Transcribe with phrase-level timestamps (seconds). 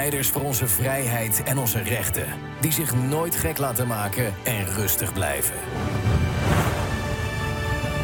[0.00, 2.26] strijders voor onze vrijheid en onze rechten,
[2.60, 5.54] die zich nooit gek laten maken en rustig blijven.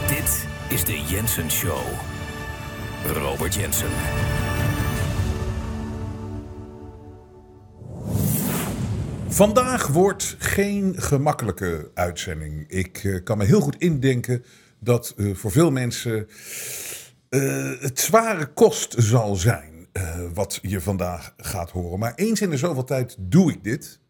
[0.08, 1.80] Dit is de Jensen Show.
[3.06, 3.88] Robert Jensen.
[9.28, 12.64] Vandaag wordt geen gemakkelijke uitzending.
[12.68, 14.44] Ik eh, kan me heel goed indenken
[14.78, 16.28] dat eh, voor veel mensen
[17.28, 19.75] eh, het zware kost zal zijn.
[19.96, 21.98] Eh, wat je vandaag gaat horen.
[21.98, 24.00] Maar eens in de zoveel tijd doe ik dit.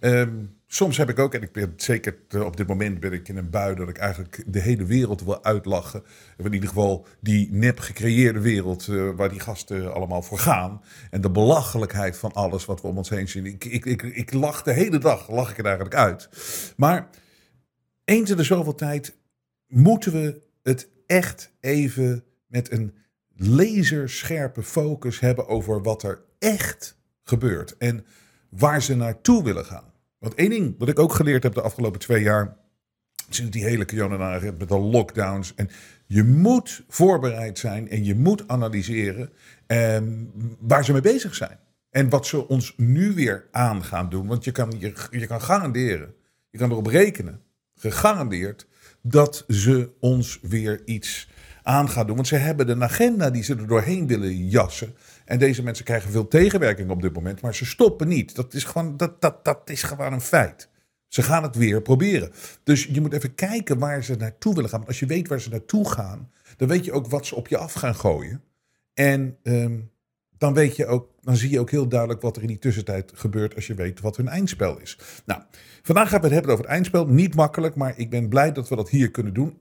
[0.00, 3.28] Ehm, soms heb ik ook, en ik ben zeker eh, op dit moment ben ik
[3.28, 6.02] in een bui dat ik eigenlijk de hele wereld wil uitlachen.
[6.38, 10.82] Of in ieder geval die nep gecreëerde wereld eh, waar die gasten allemaal voor gaan.
[11.10, 13.46] En de belachelijkheid van alles wat we om ons heen zien.
[13.46, 16.28] Ik, ik, ik, ik lach de hele dag, lach ik er eigenlijk uit.
[16.76, 17.08] Maar
[18.04, 19.16] eens in de zoveel tijd
[19.66, 22.94] moeten we het echt even met een
[23.42, 27.76] laserscherpe focus hebben over wat er echt gebeurt.
[27.76, 28.04] En
[28.48, 29.92] waar ze naartoe willen gaan.
[30.18, 32.56] Want één ding wat ik ook geleerd heb de afgelopen twee jaar.
[33.28, 35.54] Sinds die hele corona met de lockdowns.
[35.54, 35.70] En
[36.06, 39.30] je moet voorbereid zijn en je moet analyseren
[39.66, 40.24] ehm,
[40.58, 41.58] waar ze mee bezig zijn.
[41.90, 44.26] En wat ze ons nu weer aan gaan doen.
[44.26, 46.14] Want je kan, je, je kan garanderen,
[46.50, 47.42] je kan erop rekenen,
[47.74, 48.66] gegarandeerd,
[49.02, 51.28] dat ze ons weer iets
[51.62, 52.16] aan gaan doen.
[52.16, 54.94] Want ze hebben een agenda die ze er doorheen willen jassen.
[55.24, 58.34] En deze mensen krijgen veel tegenwerking op dit moment, maar ze stoppen niet.
[58.34, 60.68] Dat is gewoon, dat, dat, dat is gewoon een feit.
[61.08, 62.32] Ze gaan het weer proberen.
[62.62, 64.78] Dus je moet even kijken waar ze naartoe willen gaan.
[64.78, 67.48] Want als je weet waar ze naartoe gaan, dan weet je ook wat ze op
[67.48, 68.42] je af gaan gooien.
[68.94, 69.78] En ehm,
[70.38, 73.12] dan, weet je ook, dan zie je ook heel duidelijk wat er in die tussentijd
[73.14, 74.98] gebeurt als je weet wat hun eindspel is.
[75.24, 75.42] Nou,
[75.82, 77.06] vandaag gaan we het hebben over het eindspel.
[77.06, 79.56] Niet makkelijk, maar ik ben blij dat we dat hier kunnen doen.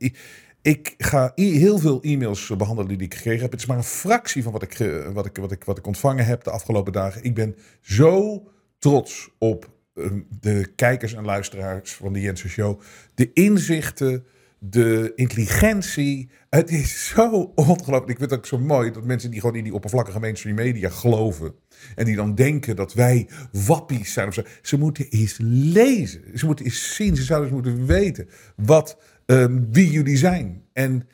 [0.62, 3.52] Ik ga heel veel e-mails behandelen die ik gekregen heb.
[3.52, 4.78] Het is maar een fractie van wat ik,
[5.14, 7.24] wat ik, wat ik, wat ik ontvangen heb de afgelopen dagen.
[7.24, 8.44] Ik ben zo
[8.80, 12.82] trots op eh, de kijkers en luisteraars van de Jensen Show.
[13.16, 14.26] De inzichten,
[14.60, 16.30] de intelligentie.
[16.50, 18.10] Het is zo ongelooflijk.
[18.10, 20.90] Ik vind het ook zo mooi dat mensen die gewoon in die oppervlakkige mainstream media
[20.90, 21.54] geloven.
[21.96, 24.44] En die dan denken dat wij wappies zijn of zo.
[24.62, 26.22] Ze moeten eens lezen.
[26.34, 27.16] Ze moeten eens zien.
[27.16, 28.98] Ze zouden eens moeten weten wat,
[29.30, 30.64] ehm, wie jullie zijn.
[30.74, 31.08] En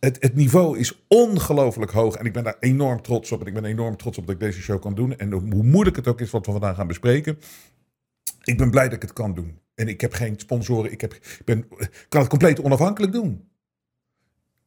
[0.00, 2.16] het, het niveau is ongelooflijk hoog.
[2.16, 3.40] En ik ben daar enorm trots op.
[3.40, 5.16] En ik ben enorm trots op dat ik deze show kan doen.
[5.16, 7.38] En hoe moeilijk het ook is wat we vandaag gaan bespreken.
[8.44, 9.58] Ik ben blij dat ik het kan doen.
[9.74, 10.92] En ik heb geen sponsoren.
[10.92, 11.68] Ik, heb, ik ben,
[12.08, 13.48] kan het compleet onafhankelijk doen.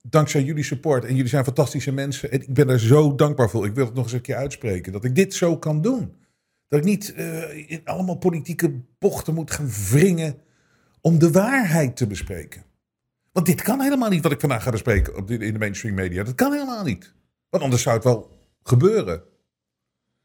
[0.01, 1.05] Dankzij jullie support.
[1.05, 2.31] En jullie zijn fantastische mensen.
[2.31, 3.65] En ik ben er zo dankbaar voor.
[3.65, 4.91] Ik wil het nog eens een keer uitspreken.
[4.91, 6.15] Dat ik dit zo kan doen.
[6.67, 10.35] Dat ik niet eh, in allemaal politieke bochten moet gaan wringen.
[11.01, 12.69] Om de waarheid te bespreken.
[13.31, 16.23] Want dit kan helemaal niet wat ik vandaag ga bespreken op in de mainstream media.
[16.23, 17.13] Dat kan helemaal niet.
[17.49, 18.31] Want anders zou het wel
[18.63, 19.23] gebeuren.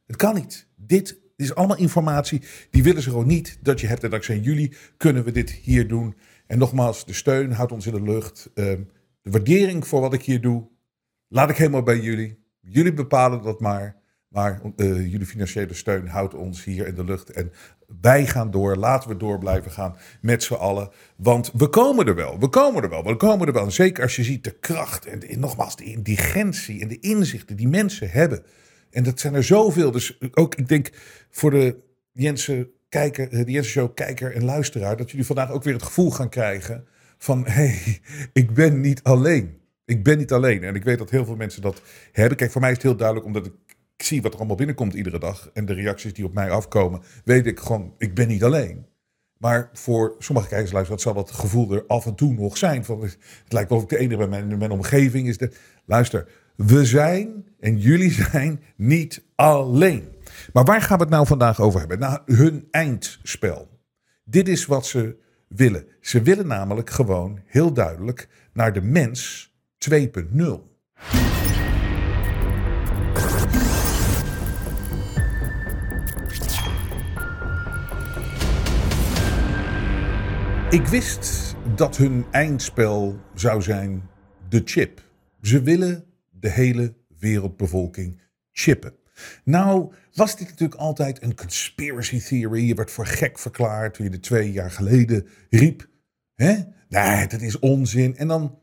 [0.07, 0.69] Het kan niet.
[0.77, 2.43] Dit is allemaal informatie.
[2.71, 4.05] Die willen ze gewoon niet dat je hebt.
[4.05, 6.17] En dankzij jullie kunnen we dit hier doen.
[6.47, 8.51] En nogmaals, de steun houdt ons in de lucht.
[8.55, 8.83] Ehm,
[9.23, 10.69] de waardering voor wat ik hier doe,
[11.29, 12.45] laat ik helemaal bij jullie.
[12.61, 13.96] Jullie bepalen dat maar.
[14.29, 17.31] Maar eh, jullie financiële steun houdt ons hier in de lucht.
[17.31, 17.53] En
[18.01, 18.77] wij gaan door.
[18.77, 20.91] Laten we door blijven gaan met z'n allen.
[21.17, 22.39] Want we komen er wel.
[22.39, 23.05] We komen er wel.
[23.05, 23.71] We komen er wel.
[23.71, 28.11] Zeker als je ziet de kracht en, nogmaals de intelligentie en de inzichten die mensen
[28.11, 28.43] hebben.
[28.91, 29.91] En dat zijn er zoveel.
[29.91, 30.91] Dus ook, ik denk
[31.31, 31.77] voor de
[32.13, 34.97] Jensen, kijker, de Jensen Show kijker en luisteraar...
[34.97, 36.87] dat jullie vandaag ook weer het gevoel gaan krijgen
[37.19, 37.47] van...
[37.47, 38.01] hé, hey,
[38.33, 39.59] ik ben niet alleen.
[39.85, 40.63] Ik ben niet alleen.
[40.63, 41.83] En ik weet dat heel veel mensen dat
[42.13, 42.37] hebben.
[42.37, 43.53] Kijk, voor mij is het heel duidelijk, omdat ik
[43.97, 45.51] ik zie wat er allemaal binnenkomt iedere dag.
[45.53, 48.87] En de reacties die op mij afkomen, weet ik gewoon, ik ben niet alleen.
[49.39, 52.85] Maar voor sommige kijkers luisteren, zal dat gevoel er af en toe nog zijn.
[52.85, 55.39] Van, het lijkt wel of ik de enige bij mijn, mijn omgeving is.
[55.39, 55.53] De,
[55.85, 60.09] luister, we zijn en jullie zijn niet alleen.
[60.53, 61.99] Maar waar gaan we het nou vandaag over hebben?
[61.99, 63.69] Nou, hun eindspel.
[64.25, 65.17] Dit is wat ze
[65.49, 65.87] willen.
[66.01, 69.51] Ze willen namelijk gewoon heel duidelijk naar de mens
[69.91, 71.36] 2.0.
[80.71, 84.09] Ik wist dat hun eindspel zou zijn
[84.49, 85.03] de chip.
[85.43, 88.21] Ze willen de hele wereldbevolking
[88.53, 88.95] chippen.
[89.45, 92.67] Nou, was dit natuurlijk altijd een conspiracy theory.
[92.67, 95.89] Je werd voor gek verklaard toen je de twee jaar geleden riep.
[96.35, 96.55] Hè?
[96.89, 98.17] Nee, dat is onzin.
[98.17, 98.59] En dan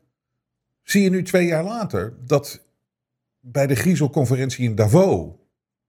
[0.82, 2.66] zie je nu twee jaar later dat
[3.40, 5.32] bij de Griezelconferentie in Davos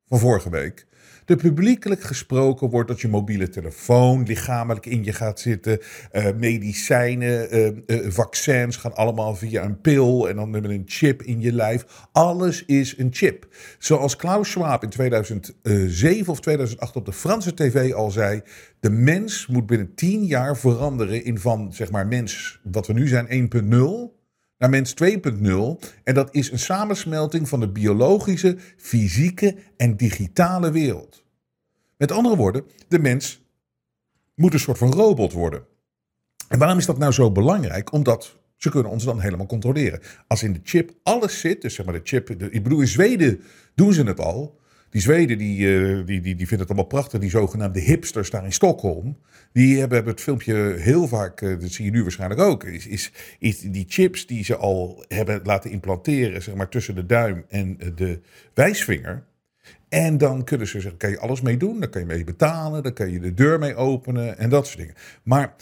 [0.06, 0.88] van vorige week
[1.26, 5.80] er publiekelijk gesproken wordt dat je mobiele telefoon lichamelijk in je gaat zitten.
[6.12, 11.22] Uh, medicijnen, uh, uh, vaccins gaan allemaal via een pil en dan met een chip
[11.22, 12.08] in je lijf.
[12.12, 13.48] Alles is een chip.
[13.80, 18.42] Zoals Klaus Schwab in 2007 of 2008 op de Franse tv al zei.
[18.80, 23.08] De mens moet binnen 10 jaar veranderen in van zeg maar mens, wat we nu
[23.08, 24.15] zijn, 1.0
[24.58, 25.10] naar mens 2.0.
[26.04, 31.24] En dat is een samensmelting van de biologische, fysieke en digitale wereld.
[31.98, 33.44] Met andere woorden, de mens
[34.36, 35.66] moet een soort van robot worden.
[36.48, 37.92] En waarom is dat nou zo belangrijk?
[37.92, 40.02] Omdat ze kunnen ons dan helemaal controleren.
[40.28, 43.42] Als in de chip alles zit, dus zeg maar de chip, ik bedoel in Zweden
[43.76, 44.60] doen ze het al.
[44.96, 47.20] Die Zweden die, uh, die, die, die vinden het allemaal prachtig.
[47.20, 49.18] Die zogenaamde hipsters daar in Stockholm.
[49.54, 52.64] Die hebben, hebben het filmpje heel vaak, uh, dat zie je nu waarschijnlijk ook.
[52.64, 57.06] Is, is, is die chips die ze al hebben laten implanteren, zeg maar tussen de
[57.06, 58.20] duim en de
[58.54, 59.24] wijsvinger.
[59.90, 61.80] En dan kunnen ze zeggen, kan je alles mee doen.
[61.80, 64.78] Dan kan je mee betalen, dan kan je de deur mee openen en dat soort
[64.78, 64.96] dingen.
[65.24, 65.56] Maar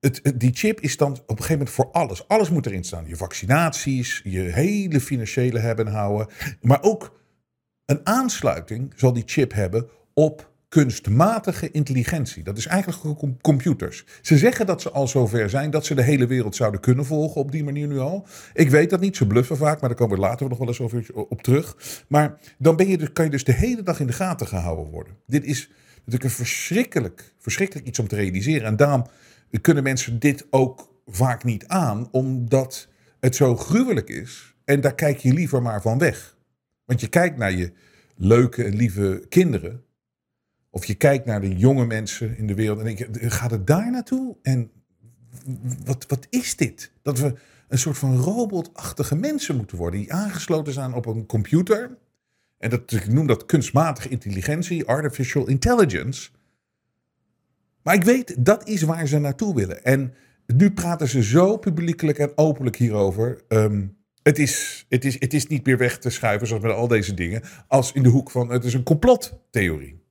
[0.00, 2.28] het, die chip is dan op een gegeven moment voor alles.
[2.28, 3.08] Alles moet erin staan.
[3.08, 6.28] Je vaccinaties, je hele financiële hebben houden.
[6.60, 7.18] Maar ook
[7.90, 12.42] een aansluiting zal die chip hebben op kunstmatige intelligentie.
[12.42, 14.04] Dat is eigenlijk computers.
[14.22, 17.40] Ze zeggen dat ze al zover zijn dat ze de hele wereld zouden kunnen volgen
[17.40, 18.26] op die manier nu al.
[18.54, 20.80] Ik weet dat niet, ze bluffen vaak, maar daar komen we later nog wel eens
[20.80, 21.76] over op terug.
[22.08, 24.90] Maar dan ben je dus, kan je dus de hele dag in de gaten gehouden
[24.90, 25.16] worden.
[25.26, 28.66] Dit is natuurlijk een verschrikkelijk, verschrikkelijk iets om te realiseren.
[28.66, 29.06] En daarom
[29.60, 32.88] kunnen mensen dit ook vaak niet aan, omdat
[33.20, 34.54] het zo gruwelijk is.
[34.64, 36.38] En daar kijk je liever maar van weg.
[36.90, 37.72] Want je kijkt naar je
[38.16, 39.84] leuke en lieve kinderen.
[40.70, 43.66] Of je kijkt naar de jonge mensen in de wereld en denk je, gaat het
[43.66, 44.36] daar naartoe?
[44.42, 44.70] En
[45.84, 46.92] wat, wat is dit?
[47.02, 47.34] Dat we
[47.68, 51.98] een soort van robotachtige mensen moeten worden die aangesloten zijn op een computer.
[52.58, 56.30] En dat, ik noem dat kunstmatige intelligentie, artificial intelligence.
[57.82, 59.84] Maar ik weet, dat is waar ze naartoe willen.
[59.84, 60.14] En
[60.46, 63.40] nu praten ze zo publiekelijk en openlijk hierover.
[63.48, 63.86] Ehm,
[64.22, 67.14] het, is, het, is, het is niet meer weg te schuiven, zoals met al deze
[67.14, 70.02] dingen, als in de hoek van het is een complottheorie.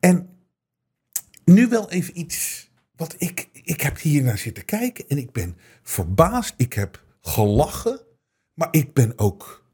[0.00, 0.28] En
[1.44, 3.48] nu wel even iets wat ik.
[3.52, 6.54] Ik heb hier naar zitten kijken en ik ben verbaasd.
[6.56, 8.00] Ik heb gelachen.
[8.54, 9.64] Maar ik ben ook.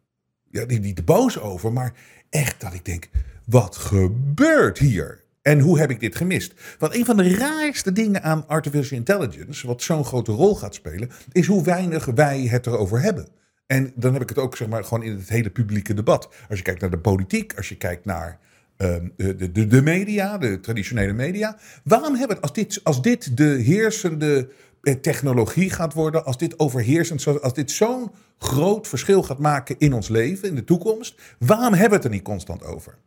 [0.51, 1.95] Ja, niet te boos over, maar
[2.31, 3.09] echt dat ik denk:
[3.45, 5.25] wat gebeurt hier?
[5.47, 6.55] En hoe heb ik dit gemist?
[6.79, 11.11] Want een van de raarste dingen aan artificial intelligence, wat zo'n grote rol gaat spelen,
[11.33, 13.29] is hoe weinig wij het erover hebben.
[13.67, 16.29] En dan heb ik het ook zeg maar, gewoon in het hele publieke debat.
[16.49, 18.39] Als je kijkt naar de politiek, als je kijkt naar
[18.77, 21.59] Ehm, de, de, de, media, de traditionele media.
[21.85, 24.49] Waarom hebben als dit, als dit de heersende
[24.83, 29.93] eh, technologie gaat worden, als dit overheersend, als dit zo'n groot verschil gaat maken in
[29.93, 32.99] ons leven, in de toekomst, waarom hebben we het er niet constant over?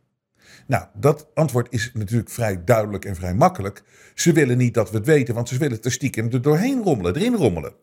[0.70, 3.82] Nou, dat antwoord is natuurlijk vrij duidelijk en vrij makkelijk.
[4.14, 7.16] Ze willen niet dat we het weten, want ze willen het stiekem er doorheen rommelen,
[7.16, 7.74] erin rommelen.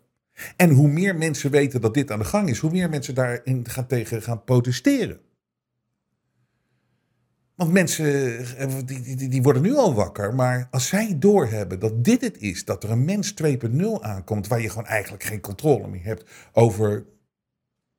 [0.56, 3.70] En hoe meer mensen weten dat dit aan de gang is, hoe meer mensen daarin
[3.70, 5.20] gaan tegen gaan protesteren.
[7.56, 10.36] Want mensen die, die, die, worden nu al wakker.
[10.36, 14.62] Maar als zij doorhebben dat dit het is, dat er een mens 2.0 aankomt, waar
[14.62, 17.06] je gewoon eigenlijk geen controle meer hebt over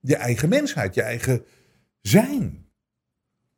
[0.01, 1.45] je eigen mensheid, je eigen
[2.01, 2.67] zijn.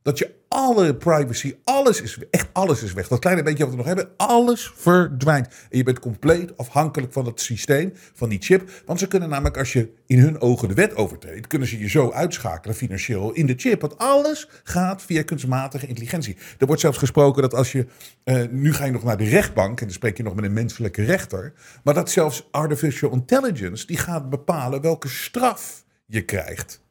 [0.03, 3.09] Dat je alle privacy, alles is echt alles is weg.
[3.09, 5.47] Dat kleine beetje wat we nog hebben, alles verdwijnt.
[5.47, 8.71] En je bent compleet afhankelijk van het systeem, van die chip.
[8.87, 11.89] Want ze kunnen namelijk, als je in hun ogen de wet overtreedt, kunnen ze je
[11.89, 13.81] zo uitschakelen financieel in de chip.
[13.81, 16.37] Want alles gaat via kunstmatige intelligentie.
[16.59, 17.87] Er wordt zelfs gesproken dat als je,
[18.25, 20.53] uh, nu ga je nog naar de rechtbank en dan spreek je nog met een
[20.53, 21.53] menselijke rechter.
[21.85, 26.83] Maar dat zelfs artificial intelligence, die gaat bepalen welke straf je krijgt.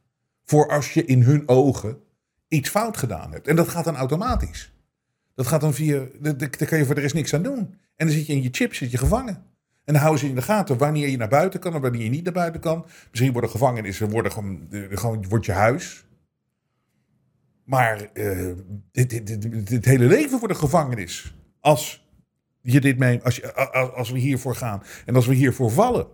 [0.46, 2.08] Voor als je in hun ogen
[2.50, 3.48] iets fout gedaan hebt.
[3.48, 4.74] En dat gaat dan automatisch.
[5.36, 7.58] Dat gaat dan via, daar kan je voor de rest niks aan doen.
[7.96, 9.36] En dan zit je in je chip, zit je gevangen.
[9.84, 12.10] En dan houden ze in de gaten wanneer je naar buiten kan en wanneer je
[12.10, 12.86] niet naar buiten kan.
[13.10, 16.06] Misschien worden gevangenissen, worden gewoon, gewoon wordt je huis.
[17.64, 18.54] Maar uh,
[18.92, 19.10] dit,
[19.68, 21.36] dit, hele leven wordt een gevangenis.
[21.60, 22.10] Als,
[22.62, 23.56] je dit mee, als,
[23.94, 26.08] als we hiervoor gaan en als we hiervoor vallen.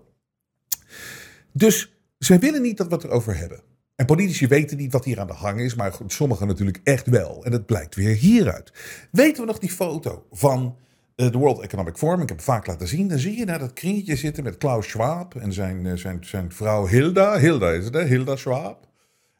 [1.52, 3.60] Dus zij willen niet dat we het erover hebben.
[3.96, 7.44] En politici weten niet wat hier aan de gang is, maar sommigen natuurlijk echt wel.
[7.46, 8.74] En dat blijkt weer hieruit.
[9.12, 10.78] Weten we nog die foto van
[11.16, 12.22] uh, de World Economic Forum?
[12.22, 13.08] Ik heb het vaak laten zien.
[13.08, 16.52] Dan zie je daar dat kringetje zitten met Klaus Schwab en zijn, uh, zijn, zijn
[16.52, 17.40] vrouw Hilda.
[17.40, 18.04] Hilda is het, hè?
[18.04, 18.88] Hilda Schwab.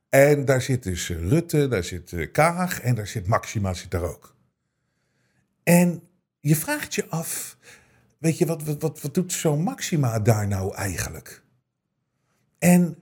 [0.10, 4.04] En daar zit dus Rutte, daar zit eh, Kaag en daar zit Maxima zit daar
[4.04, 4.36] ook.
[5.64, 6.02] En
[6.40, 7.58] je vraagt je af,
[8.18, 11.44] weet je, wat, wat, wat, wat doet zo'n Maxima daar nou eigenlijk?
[12.60, 12.98] En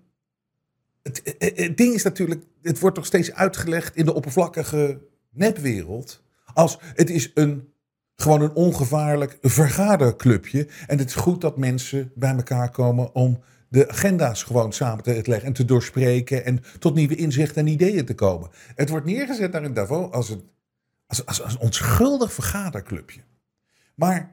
[1.04, 6.24] het, het, het ding is natuurlijk, het wordt toch steeds uitgelegd in de oppervlakkige nepwereld.
[6.54, 7.74] Als het is een,
[8.16, 10.68] gewoon een ongevaarlijk vergaderclubje.
[10.88, 15.22] En het is goed dat mensen bij elkaar komen om de agenda's gewoon samen te
[15.26, 18.50] leggen en te doorspreken en tot nieuwe inzichten en ideeën te komen.
[18.76, 20.50] Het wordt neergezet daar in Davos als een,
[21.08, 23.22] als, als, als een onschuldig vergaderclubje.
[23.96, 24.32] Maar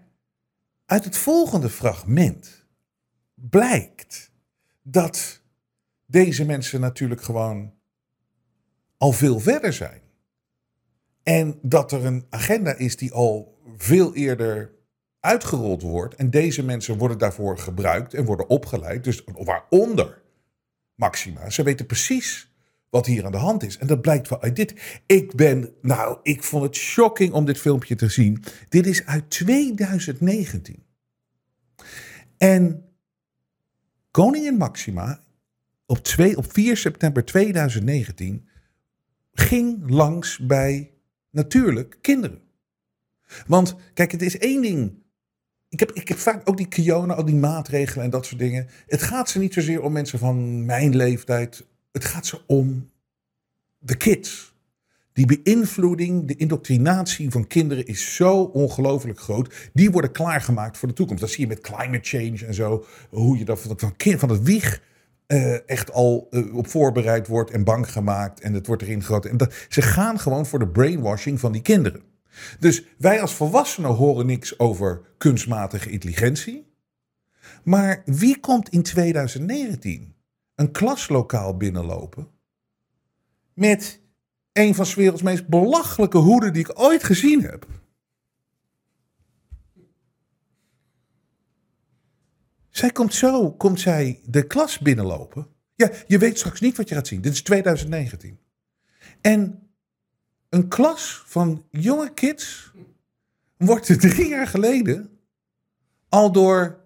[0.87, 2.67] uit het volgende fragment
[3.35, 4.31] blijkt
[4.83, 5.40] dat
[6.11, 7.73] deze mensen natuurlijk gewoon
[8.97, 10.01] al veel verder zijn.
[11.23, 14.73] En dat er een agenda is die al veel eerder
[15.21, 16.15] uitgerold wordt.
[16.15, 19.05] En deze mensen worden daarvoor gebruikt en worden opgeleid.
[19.05, 20.23] Dus waaronder
[20.95, 21.51] Maxima.
[21.51, 22.55] Ze weten precies
[22.91, 23.79] wat hier aan de hand is.
[23.79, 25.01] En dat blijkt wel uit dit.
[25.07, 28.45] Ik ben, nou, ik vond het shocking om dit filmpje te zien.
[28.69, 30.85] Dit is uit 2019.
[32.37, 32.85] En
[34.11, 35.25] koningin Maxima
[35.91, 38.49] op, 2, op 4 september 2019
[39.33, 40.91] ging langs bij
[41.31, 42.41] natuurlijk kinderen.
[43.47, 44.93] Want kijk, het is één ding.
[45.69, 48.69] Ik heb, ik heb vaak ook die Kiona, al die maatregelen en dat soort dingen.
[48.87, 51.67] Het gaat ze niet zozeer om mensen van mijn leeftijd.
[51.93, 52.91] Het gaat ze om
[53.79, 54.55] de kids.
[55.13, 59.71] Die beïnvloeding, de indoctrinatie van kinderen is zo ongelooflijk groot.
[59.73, 61.23] Die worden klaargemaakt voor de toekomst.
[61.23, 62.85] Dat zie je met climate change en zo.
[63.09, 64.89] Hoe je dat van, van, van het wieg
[65.33, 68.41] uh, echt al uh, op voorbereid wordt en bang gemaakt.
[68.41, 69.25] En het wordt erin groot.
[69.25, 72.03] En ze gaan gewoon voor de brainwashing van die kinderen.
[72.59, 76.69] Dus wij als volwassenen horen niks over kunstmatige intelligentie.
[77.65, 80.15] Maar wie komt in 2019
[80.55, 82.29] een klaslokaal binnenlopen
[83.55, 84.01] met
[84.53, 87.67] een van 's werelds meest belachelijke hoeden die ik ooit gezien heb?
[92.81, 95.47] Zij komt zo, komt zij de klas binnenlopen.
[95.75, 97.21] Ja, je weet straks niet wat je gaat zien.
[97.21, 98.39] Dit is 2019.
[99.21, 99.71] En
[100.49, 102.73] een klas van jonge kids
[103.57, 105.19] wordt drie jaar geleden
[106.09, 106.85] al door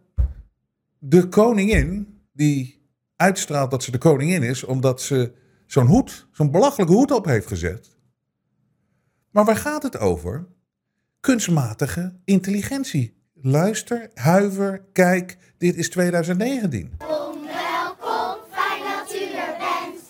[0.99, 5.33] de koningin, die uitstraalt dat ze de koningin is, omdat ze
[5.67, 7.97] zo'n hoed, zo'n belachelijke hoed op heeft gezet.
[9.31, 10.47] Maar waar gaat het over?
[11.21, 13.24] Kunstmatige intelligentie.
[13.47, 16.91] Luister, huiver, kijk, dit is 2019.
[16.99, 20.01] Welkom, welkom, fijn dat u er bent.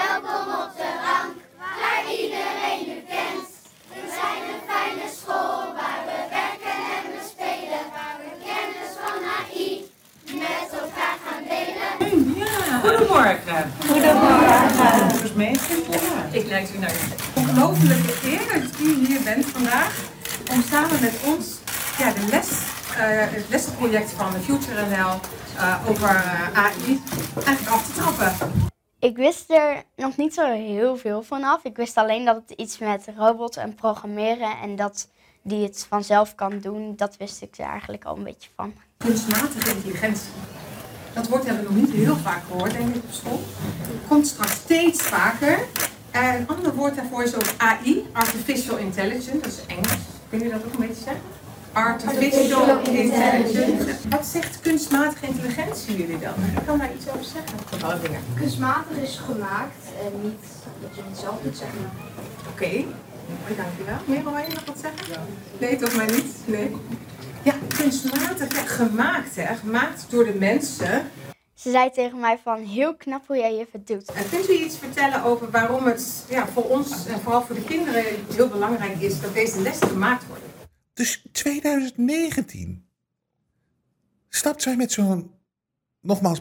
[0.00, 1.36] Welkom op de bank,
[1.80, 3.48] waar iedereen u kent.
[3.88, 7.82] We zijn een fijne school waar we werken en we spelen.
[7.96, 9.68] Waar we kennis van AI
[10.44, 11.90] met elkaar gaan delen.
[12.44, 13.62] Ja, goedemorgen.
[13.90, 15.22] Goedemorgen.
[15.22, 16.38] Dus meester, ja.
[16.38, 19.92] Ik leid u naar de ongelofelijke eer dat u hier bent vandaag
[20.52, 21.60] om samen met ons
[22.00, 22.96] ja, de les, uh,
[23.36, 25.20] het lesproject van de Future NL
[25.56, 27.02] uh, over uh, AI
[27.44, 28.68] eigenlijk af te trappen.
[28.98, 31.64] Ik wist er nog niet zo heel veel vanaf.
[31.64, 35.08] Ik wist alleen dat het iets met robots en programmeren en dat
[35.42, 38.74] die het vanzelf kan doen, dat wist ik er eigenlijk al een beetje van.
[38.96, 40.30] Kunstmatige intelligentie.
[41.12, 43.40] Dat woord hebben we nog niet heel vaak gehoord, denk ik, op school.
[44.08, 45.58] Komt straks steeds vaker.
[46.10, 49.98] En een ander woord daarvoor is ook AI, Artificial Intelligence, dat is Engels.
[50.28, 51.39] Kun je dat ook een beetje zeggen?
[51.72, 54.08] Artificial Intelligence.
[54.08, 56.34] Wat zegt kunstmatige intelligentie jullie dan?
[56.56, 57.84] Ik kan daar iets over zeggen.
[57.84, 58.20] Alle dingen.
[58.34, 60.44] Kunstmatig is gemaakt en niet
[60.80, 61.90] dat je het zelf moet zeggen.
[62.52, 62.86] Oké, okay.
[63.56, 63.96] dankjewel.
[64.04, 65.22] Merel, wil je nog wat zeggen?
[65.58, 66.36] Nee, toch maar niet?
[66.44, 66.76] Nee.
[67.42, 71.10] Ja, kunstmatig, ja, gemaakt hè, gemaakt door de mensen.
[71.54, 74.12] Ze zei tegen mij van heel knap hoe jij je het doet.
[74.12, 77.64] En kunt u iets vertellen over waarom het ja, voor ons en vooral voor de
[77.64, 80.49] kinderen heel belangrijk is dat deze lessen gemaakt worden?
[81.00, 82.86] Dus 2019
[84.28, 85.30] stapt zij met zo'n,
[86.00, 86.40] nogmaals,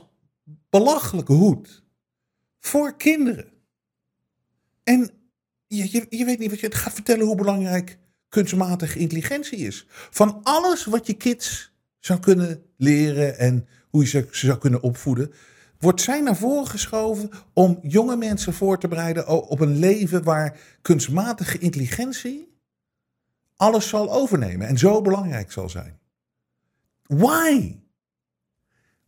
[0.70, 1.84] belachelijke hoed
[2.60, 3.52] voor kinderen.
[4.84, 5.12] En
[5.68, 8.00] je, je, weet niet wat je gaat vertellen hoe belangrijk
[8.30, 9.86] kunstmatige intelligentie is.
[9.90, 14.82] Van alles wat je kids zou kunnen leren en hoe je ze, ze zou kunnen
[14.82, 15.34] opvoeden,
[15.78, 20.60] wordt zij naar voren geschoven om jonge mensen voor te bereiden op een leven waar
[20.82, 22.50] kunstmatige intelligentie
[23.60, 26.00] alles zal overnemen en zo belangrijk zal zijn.
[27.04, 27.80] Why?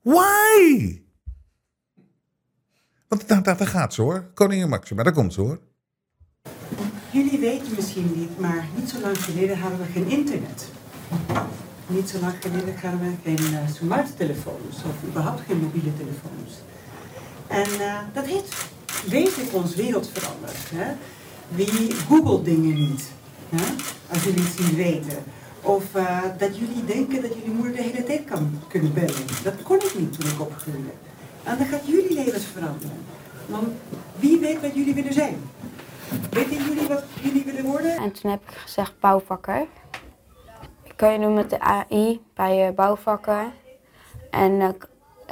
[0.02, 1.02] Why?
[3.08, 4.32] Want daar, daar, daar gaat ze hoor.
[4.34, 5.60] Koningin Maxima, daar komt ze hoor.
[7.12, 10.70] Jullie weten misschien niet, maar niet zo lang geleden hadden we geen internet.
[11.88, 16.62] Niet zo lang geleden hadden we geen uh, smarttelefoons of überhaupt geen mobiele telefoons.
[17.48, 18.56] En uh, dat heet
[19.10, 20.70] weet ik ons wereld verandert?
[20.70, 20.94] Hè?
[21.48, 23.12] Wie googelt dingen niet?
[23.56, 23.74] Hè?
[24.10, 25.24] Als jullie het zien weten.
[25.62, 29.26] Of eh, dat jullie denken dat jullie moeder de hele tijd kan kunnen bellen.
[29.44, 30.90] Dat kon ik niet toen ik opgroeide.
[31.44, 33.06] En dan gaat jullie levens veranderen.
[33.46, 33.68] Want
[34.16, 35.36] wie weet wat jullie willen zijn?
[36.30, 37.98] Weten jullie wat jullie willen worden?
[37.98, 39.68] En toen heb ik gezegd bouwvakker.
[40.84, 43.54] Ik kan je doen met de AI bij bouwvakken.
[44.30, 44.52] En,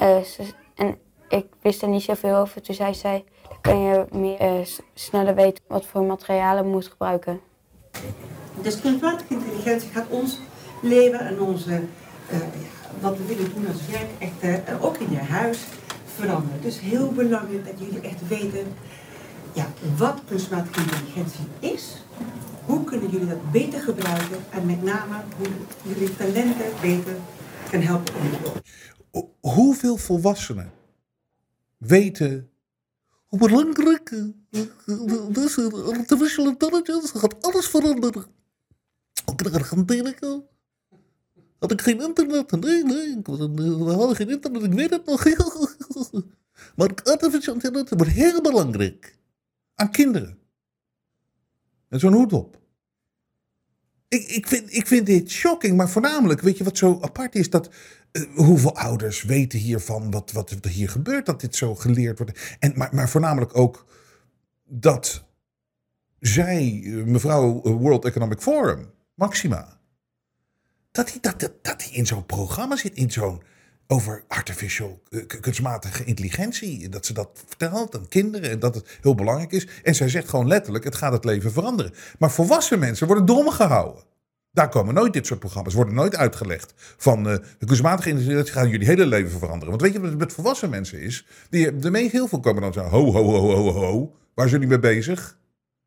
[0.01, 0.43] uh, ze,
[0.75, 0.97] en
[1.27, 2.61] ik wist er niet zoveel over.
[2.61, 7.41] Toen zei zij, dan kan je sneller weten wat voor materialen je moet gebruiken.
[8.61, 10.39] Dus kunstmatige intelligentie gaat ons
[10.81, 11.81] leven en onze,
[12.31, 12.37] uh,
[12.99, 15.59] wat we willen doen als werk echt uh, ook in je huis
[16.15, 16.61] veranderen.
[16.61, 18.73] Dus heel belangrijk dat jullie echt weten
[19.53, 19.67] ja,
[19.97, 22.03] wat kunstmatige intelligentie is.
[22.65, 25.47] Hoe kunnen jullie dat beter gebruiken en met name hoe
[25.81, 27.15] jullie talenten beter
[27.71, 28.61] kan helpen ontwikkelen.
[29.39, 30.71] Hoeveel volwassenen
[31.77, 32.49] weten
[33.25, 38.25] hoe belangrijk is artificial intelligence gaat alles veranderen.
[39.35, 40.49] Garandeer ik al.
[41.59, 42.51] Had ik geen internet?
[42.51, 45.23] Nee, nee, we hadden geen internet, ik weet het nog.
[46.75, 49.17] Maar artificial intelligence wordt heel belangrijk.
[49.75, 50.37] Aan kinderen.
[51.89, 52.59] En zo'n hoed op.
[54.07, 57.49] Ik, ik, vind, ik vind dit shocking, maar voornamelijk, weet je wat zo apart is?
[57.49, 57.69] Dat
[58.11, 62.39] uh, hoeveel ouders weten hiervan wat, wat er hier gebeurt, dat dit zo geleerd wordt.
[62.59, 63.85] En, maar, maar voornamelijk ook
[64.69, 65.23] dat
[66.19, 69.79] zij, mevrouw World Economic Forum, Maxima,
[70.91, 73.41] dat hij dat, dat, dat die in zo'n programma zit, in zo'n
[73.91, 76.89] over artificial, uh, kunstmatige intelligentie.
[76.89, 79.67] Dat ze dat vertelt aan kinderen en dat het heel belangrijk is.
[79.83, 81.93] En zij zegt gewoon letterlijk, het gaat het leven veranderen.
[82.19, 84.03] Maar volwassen mensen worden dom gehouden.
[84.51, 86.73] Daar komen nooit dit soort programma's, worden nooit uitgelegd.
[86.97, 89.69] Van de kunstmatige intelligentie gaat jullie hele leven veranderen.
[89.69, 91.25] Want weet je wat het met volwassen mensen is?
[91.49, 94.15] Die, de meest heel veel komen dan zo, ho, ho, ho, ho, ho.
[94.39, 95.39] Waar zijn jullie mee bezig?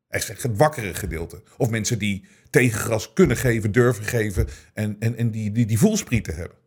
[0.07, 1.41] Echt het wakkere gedeelte.
[1.57, 6.35] Of mensen die tegengras kunnen geven, durven geven en, en, en die, die, die voelsprieten
[6.35, 6.57] hebben.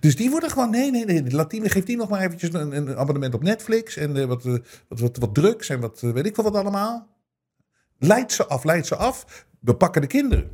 [0.00, 1.30] Dus die worden gewoon, nee, nee, nee.
[1.30, 3.96] Latine geeft die nog maar eventjes een, een abonnement op Netflix.
[3.96, 4.56] En uh, wat, uh,
[4.88, 7.08] wat, wat, wat drugs en wat uh, weet ik wel wat allemaal.
[7.98, 9.46] Leidt ze af, leidt ze af.
[9.60, 10.50] We pakken de kinderen.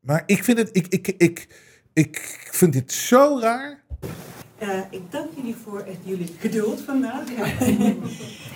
[0.00, 1.48] Maar ik vind het, ik, ik, ik,
[1.92, 2.18] ik
[2.50, 3.83] vind dit zo raar.
[4.58, 7.24] Uh, ik dank jullie voor het, jullie geduld vandaag.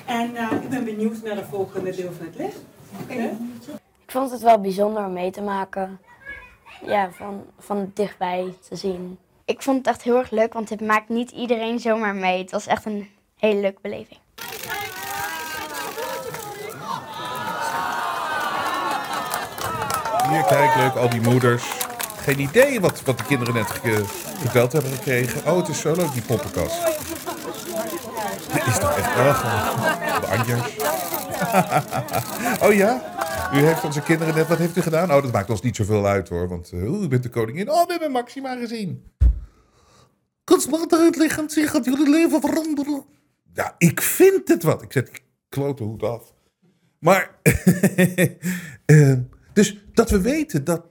[0.07, 2.53] en uh, ik ben benieuwd naar de volgende deel van het les.
[3.03, 3.37] Okay.
[4.05, 6.01] Ik vond het wel bijzonder om mee te maken.
[6.87, 9.19] Ja, van, van dichtbij te zien.
[9.45, 12.39] Ik vond het echt heel erg leuk, want het maakt niet iedereen zomaar mee.
[12.39, 14.19] Het was echt een hele leuke beleving.
[20.29, 21.88] Hier, kijk, leuk, al die moeders.
[22.29, 23.67] Geen idee wat, wat de kinderen net
[24.39, 25.51] verteld hebben gekregen.
[25.51, 26.85] Oh, het is zo leuk, die poppenkast.
[28.53, 29.43] Dit is toch echt erg.
[30.47, 30.63] De
[32.67, 33.03] oh ja?
[33.55, 35.13] U heeft onze kinderen net, wat heeft u gedaan?
[35.13, 37.71] Oh, dat maakt ons niet zoveel uit hoor, want uh, u bent de koningin.
[37.71, 39.05] Oh, we hebben Maxima gezien.
[40.45, 43.05] Kunstmatige intelligentie gaat jullie leven veranderen.
[43.55, 44.83] Ja, ik vind het wat.
[44.83, 46.33] Ik zet klote hoed af.
[46.99, 47.39] Maar,
[48.87, 49.13] uh,
[49.59, 50.85] dus dat we weten dat,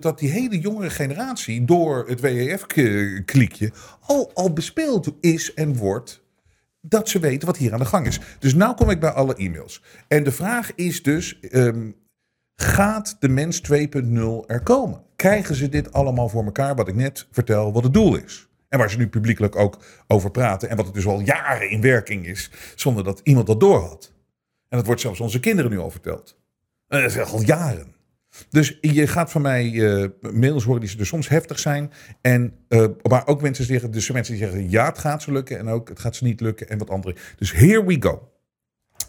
[0.00, 6.22] dat, die hele jongere generatie door het WEF-kliekje al, al bespeeld is en wordt
[6.80, 8.20] dat ze weten wat hier aan de gang is.
[8.38, 9.82] Dus nu kom ik bij alle e-mails.
[10.08, 11.96] En de vraag is dus, um,
[12.56, 15.02] gaat de mens 2.0 er komen?
[15.16, 18.48] Krijgen ze dit allemaal voor elkaar, wat ik net vertel, wat het doel is?
[18.68, 20.68] En waar ze nu publiekelijk ook over praten.
[20.68, 24.12] En wat het dus al jaren in werking is, zonder dat iemand dat door had.
[24.68, 26.38] En dat wordt zelfs onze kinderen nu al verteld.
[26.88, 27.93] En dat is al jaren.
[28.50, 31.92] Dus je gaat van mij uh, mails horen die dus soms heftig zijn.
[32.20, 35.58] En, uh, maar ook mensen zeggen, dus mensen die zeggen ja, het gaat ze lukken.
[35.58, 36.68] En ook het gaat ze niet lukken.
[36.68, 37.16] En wat andere.
[37.36, 38.28] Dus here we go.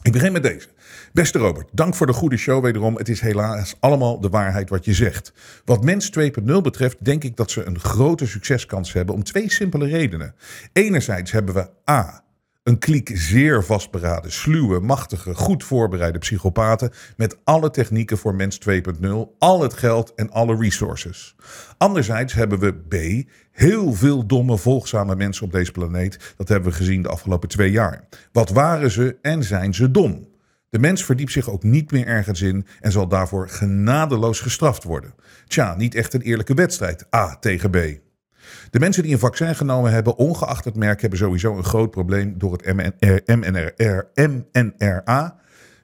[0.02, 0.68] Ik begin met deze.
[1.14, 2.96] Beste Robert, dank voor de goede show wederom.
[2.98, 5.34] Het is helaas allemaal de waarheid wat je zegt.
[5.66, 9.86] Wat Mens 2.0 betreft denk ik dat ze een grote succeskans hebben om twee simpele
[9.86, 10.36] redenen.
[10.74, 12.25] Enerzijds hebben we A.
[12.66, 19.10] Een kliek zeer vastberaden, sluwe, machtige, goed voorbereide psychopaten met alle technieken voor mens 2.0,
[19.40, 21.36] al het geld en alle resources.
[21.78, 23.28] Anderzijds hebben we B.
[23.52, 26.34] Heel veel domme, volgzame mensen op deze planeet.
[26.38, 28.08] Dat hebben we gezien de afgelopen twee jaar.
[28.32, 30.28] Wat waren ze en zijn ze dom?
[30.70, 35.14] De mens verdiept zich ook niet meer ergens in en zal daarvoor genadeloos gestraft worden.
[35.48, 37.16] Tja, niet echt een eerlijke wedstrijd.
[37.16, 38.04] A tegen B.
[38.70, 42.34] De mensen die een vaccin genomen hebben, ongeacht het merk, hebben sowieso een groot probleem
[42.38, 45.36] door het MNR, MNR, MNRA.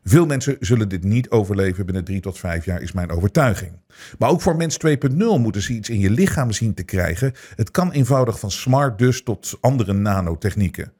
[0.03, 3.71] Veel mensen zullen dit niet overleven binnen drie tot vijf jaar, is mijn overtuiging.
[4.17, 7.33] Maar ook voor mens 2.0 moeten ze iets in je lichaam zien te krijgen.
[7.55, 10.93] Het kan eenvoudig van smart dus tot andere nanotechnieken.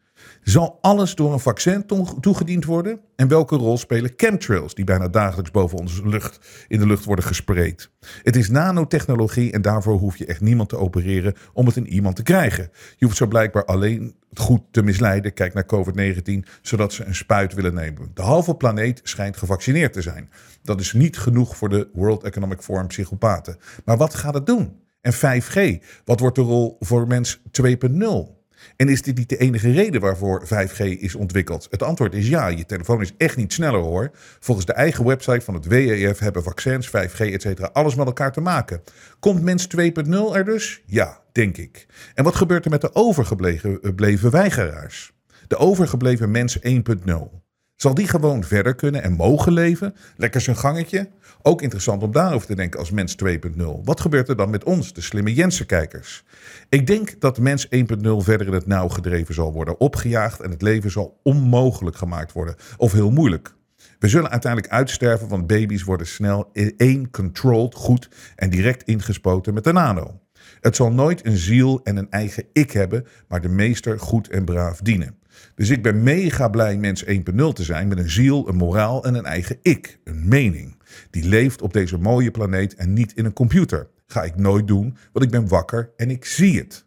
[0.44, 1.86] Zal alles door een vaccin
[2.20, 3.00] toegediend worden?
[3.16, 7.26] En welke rol spelen chemtrails, die bijna dagelijks boven onze lucht in de lucht worden
[7.26, 7.92] gespreid?
[8.24, 12.16] Het is nanotechnologie en daarvoor hoef je echt niemand te opereren om het in iemand
[12.16, 12.70] te krijgen.
[12.98, 15.34] Je hoeft zo blijkbaar alleen goed te misleiden.
[15.34, 18.12] Kijk naar COVID-19, zodat ze een spuit willen nemen.
[18.14, 20.30] De halve planeet schijnt gevaccineerd te zijn.
[20.64, 23.58] Dat is niet genoeg voor de World Economic Forum psychopaten.
[23.86, 24.80] Maar wat gaat het doen?
[25.02, 28.41] En 5G, wat wordt de rol voor mens 2.0?
[28.76, 31.68] En is dit niet de enige reden waarvoor 5G is ontwikkeld?
[31.70, 32.48] Het antwoord is ja.
[32.48, 34.12] Je telefoon is echt niet sneller hoor.
[34.40, 37.62] Volgens de eigen website van het WEF hebben vaccins, 5G, etc.
[37.62, 38.82] alles met elkaar te maken.
[39.20, 40.82] Komt mens 2.0 er dus?
[40.86, 41.86] Ja, denk ik.
[42.14, 45.14] En wat gebeurt er met de overgebleven weigeraars?
[45.48, 47.42] De overgebleven mens 1.0.
[47.76, 49.96] Zal die gewoon verder kunnen en mogen leven?
[50.18, 51.10] Lekker zijn gangetje?
[51.44, 53.64] Ook interessant om daarover te denken als mens 2.0.
[53.84, 56.24] Wat gebeurt er dan met ons, de slimme Jensen-kijkers?
[56.70, 57.72] Ik denk dat mens 1.0
[58.18, 62.56] verder in het nauw gedreven zal worden, opgejaagd en het leven zal onmogelijk gemaakt worden,
[62.78, 63.54] of heel moeilijk.
[64.00, 69.64] We zullen uiteindelijk uitsterven, want baby's worden snel één controlled goed en direct ingespoten met
[69.64, 70.21] de nano.
[70.62, 74.46] Het zal nooit een ziel en een eigen ik hebben, maar de meester goed en
[74.46, 75.16] braaf dienen.
[75.56, 77.12] Dus ik ben mega blij mens 1.0
[77.54, 80.78] te zijn met een ziel, een moraal en een eigen ik, een mening.
[81.10, 83.88] Die leeft op deze mooie planeet en niet in een computer.
[84.06, 86.86] Ga ik nooit doen, want ik ben wakker en ik zie het.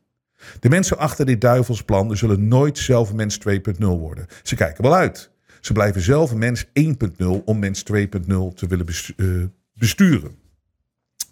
[0.61, 4.27] De mensen achter dit duivelsplan zullen nooit zelf mens 2.0 worden.
[4.43, 5.31] Ze kijken wel uit.
[5.61, 8.05] Ze blijven zelf mens 1.0 om mens 2.0
[8.55, 9.27] te willen eh,
[9.75, 10.44] besturen.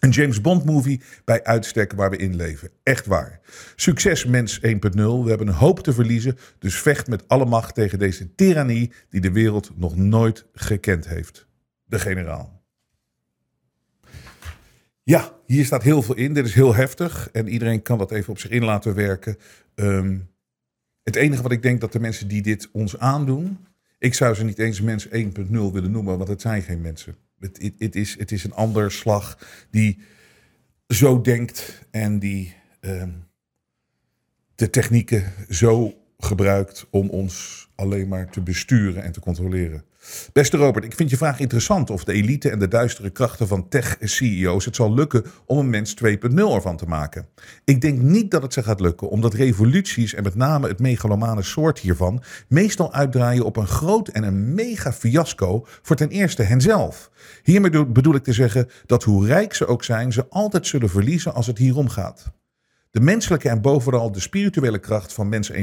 [0.02, 2.70] Een James Bond movie bij uitstek waar we in leven.
[2.82, 3.40] Echt waar.
[3.76, 4.68] Succes mens 1.0.
[4.92, 6.38] We hebben een hoop te verliezen.
[6.58, 11.46] Dus vecht met alle macht tegen deze tirannie die de wereld nog nooit gekend heeft.
[11.84, 12.62] De generaal.
[15.02, 16.34] Ja, hier staat heel veel in.
[16.34, 17.28] Dit is heel heftig.
[17.32, 19.36] En iedereen kan dat even op zich in laten werken.
[19.74, 20.18] Ehm,
[21.02, 23.58] het enige wat ik denk dat de mensen die dit ons aandoen.
[23.98, 27.16] Ik zou ze niet eens mens 1.0 willen noemen, want het zijn geen mensen.
[27.42, 29.38] Het, is, het is een ander slag
[29.70, 29.98] die
[30.88, 33.10] zo denkt en die ehm,
[34.54, 39.84] de technieken zo gebruikt om ons alleen maar te besturen en te controleren.
[40.32, 43.68] Beste Robert, ik vind je vraag interessant of de elite en de duistere krachten van
[43.68, 47.28] tech-CEO's het zal lukken om een mens 2.0 ervan te maken.
[47.64, 51.42] Ik denk niet dat het ze gaat lukken, omdat revoluties en met name het megalomane
[51.42, 57.10] soort hiervan meestal uitdraaien op een groot en een mega fiasco voor ten eerste henzelf.
[57.42, 61.34] Hiermee bedoel ik te zeggen dat hoe rijk ze ook zijn, ze altijd zullen verliezen
[61.34, 62.32] als het hierom gaat.
[62.90, 65.58] De menselijke en bovenal de spirituele kracht van mens 1.0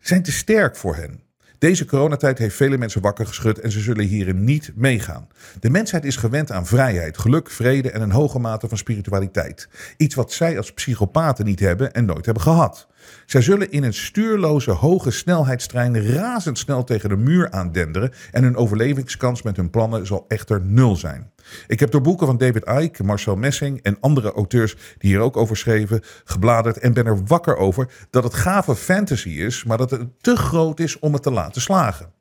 [0.00, 1.25] zijn te sterk voor hen.
[1.58, 5.28] Deze coronatijd heeft vele mensen wakker geschud en ze zullen hierin niet meegaan.
[5.60, 9.68] De mensheid is gewend aan vrijheid, geluk, vrede en een hoge mate van spiritualiteit.
[9.96, 12.86] Iets wat zij als psychopaten niet hebben en nooit hebben gehad.
[13.26, 19.42] Zij zullen in een stuurloze hoge snelheidstrein razendsnel tegen de muur aandenderen en hun overlevingskans
[19.42, 21.30] met hun plannen zal echter nul zijn.
[21.66, 25.36] Ik heb door boeken van David Icke, Marcel Messing en andere auteurs die hier ook
[25.36, 29.90] over schreven, gebladerd en ben er wakker over dat het gave fantasy is, maar dat
[29.90, 32.14] het te groot is om het te laten slagen.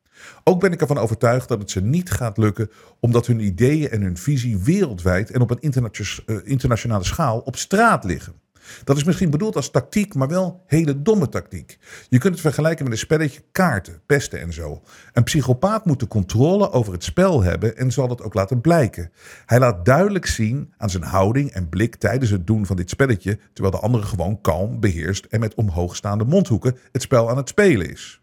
[0.44, 4.02] Ook ben ik ervan overtuigd dat het ze niet gaat lukken omdat hun ideeën en
[4.02, 8.34] hun visie wereldwijd en op een eh, internationale schaal op straat liggen.
[8.84, 11.78] Dat is misschien bedoeld als tactiek, maar wel hele domme tactiek.
[12.10, 14.82] Je kunt het vergelijken met een spelletje kaarten, pesten en zo.
[15.14, 19.12] Een psychopaat moet de controle over het spel hebben en zal dat ook laten blijken.
[19.46, 23.40] Hij laat duidelijk zien aan zijn houding en blik tijdens het doen van dit spelletje,
[23.54, 27.92] terwijl de andere gewoon kalm, beheerst en met omhoogstaande mondhoeken het spel aan het spelen
[27.92, 28.22] is.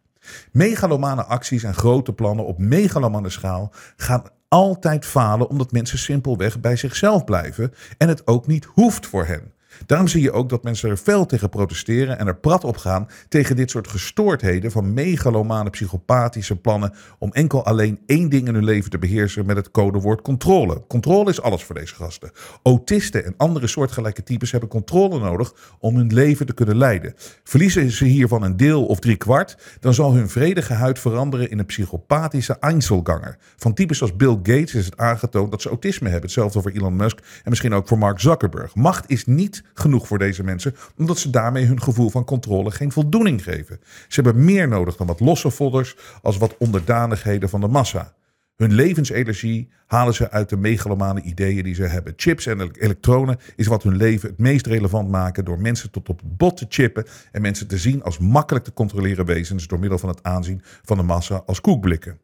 [0.52, 6.76] Megalomane acties en grote plannen op megalomane schaal gaan altijd falen omdat mensen simpelweg bij
[6.76, 9.51] zichzelf blijven en het ook niet hoeft voor hen.
[9.86, 13.08] Daarom zie je ook dat mensen er fel tegen protesteren en er prat op gaan
[13.28, 18.64] tegen dit soort gestoordheden van megalomane psychopathische plannen om enkel alleen één ding in hun
[18.64, 20.86] leven te beheersen met het codewoord controle.
[20.86, 22.30] Controle is alles voor deze gasten.
[22.62, 27.14] Autisten en andere soortgelijke types hebben controle nodig om hun leven te kunnen leiden.
[27.44, 31.58] Verliezen ze hiervan een deel of drie kwart, dan zal hun vredige huid veranderen in
[31.58, 33.36] een psychopathische Einzelganger.
[33.56, 36.24] Van types als Bill Gates is het aangetoond dat ze autisme hebben.
[36.24, 38.74] Hetzelfde voor Elon Musk en misschien ook voor Mark Zuckerberg.
[38.74, 42.92] Macht is niet genoeg voor deze mensen, omdat ze daarmee hun gevoel van controle geen
[42.92, 43.80] voldoening geven.
[44.08, 48.14] Ze hebben meer nodig dan wat losse folders als wat onderdanigheden van de massa.
[48.56, 52.12] Hun levensenergie halen ze uit de megalomane ideeën die ze hebben.
[52.16, 56.20] Chips en elektronen is wat hun leven het meest relevant maken door mensen tot op
[56.24, 60.08] bot te chippen en mensen te zien als makkelijk te controleren wezens door middel van
[60.08, 62.18] het aanzien van de massa als koekblikken.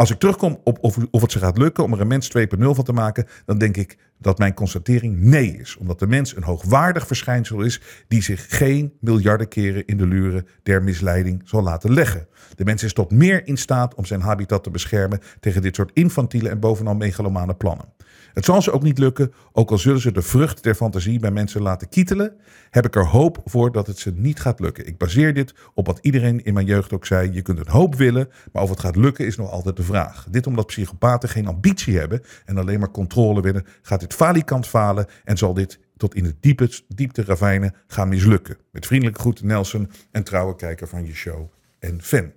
[0.00, 2.44] Als ik terugkom op of, of het ze gaat lukken om er een mens 2.0
[2.58, 5.76] van te maken, dan denk ik dat mijn constatering nee is.
[5.76, 10.46] Omdat de mens een hoogwaardig verschijnsel is die zich geen miljarden keren in de luren
[10.62, 12.26] der misleiding zal laten leggen.
[12.54, 15.90] De mens is tot meer in staat om zijn habitat te beschermen tegen dit soort
[15.94, 17.92] infantiele en bovenal megalomane plannen.
[18.32, 21.30] Het zal ze ook niet lukken, ook al zullen ze de vrucht der fantasie bij
[21.30, 22.36] mensen laten kietelen,
[22.70, 24.86] heb ik er hoop voor dat het ze niet gaat lukken.
[24.86, 27.94] Ik baseer dit op wat iedereen in mijn jeugd ook zei: je kunt een hoop
[27.94, 30.26] willen, maar of het gaat lukken is nog altijd de vraag.
[30.30, 35.06] Dit omdat psychopaten geen ambitie hebben en alleen maar controle willen, gaat dit falikant falen
[35.24, 38.56] en zal dit tot in de diepe, diepte ravijnen gaan mislukken.
[38.70, 42.32] Met vriendelijke groeten Nelson en trouwe kijker van je show en fan.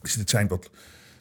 [0.00, 0.70] Dus dit zijn wat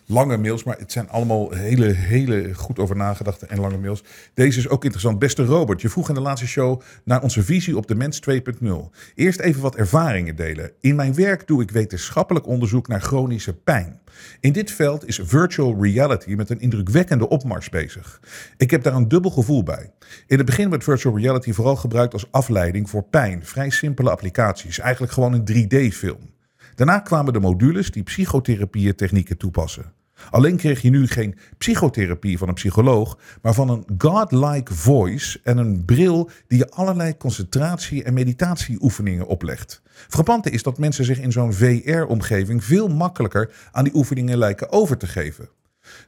[0.07, 4.03] lange mails, maar het zijn allemaal hele, hele goed over nagedachte en lange mails.
[4.33, 5.19] Deze is ook interessant.
[5.19, 8.67] Beste Robert, je vroeg in de laatste show naar onze visie op de mens 2.0.
[9.15, 10.71] Eerst even wat ervaringen delen.
[10.79, 13.99] In mijn werk doe ik wetenschappelijk onderzoek naar chronische pijn.
[14.39, 18.21] In dit veld is virtual reality met een indrukwekkende opmars bezig.
[18.57, 19.91] Ik heb daar een dubbel gevoel bij.
[20.27, 23.45] In het begin werd virtual reality vooral gebruikt als afleiding voor pijn.
[23.45, 26.35] Vrij simpele applicaties, eigenlijk gewoon een 3D-film.
[26.75, 29.96] Daarna kwamen de modules die psychotherapie technieken toepassen.
[30.29, 35.57] Alleen kreeg je nu geen psychotherapie van een psycholoog, maar van een godlike voice en
[35.57, 39.81] een bril die je allerlei concentratie- en meditatieoefeningen oplegt.
[40.07, 44.97] Frappante is dat mensen zich in zo'n VR-omgeving veel makkelijker aan die oefeningen lijken over
[44.97, 45.49] te geven.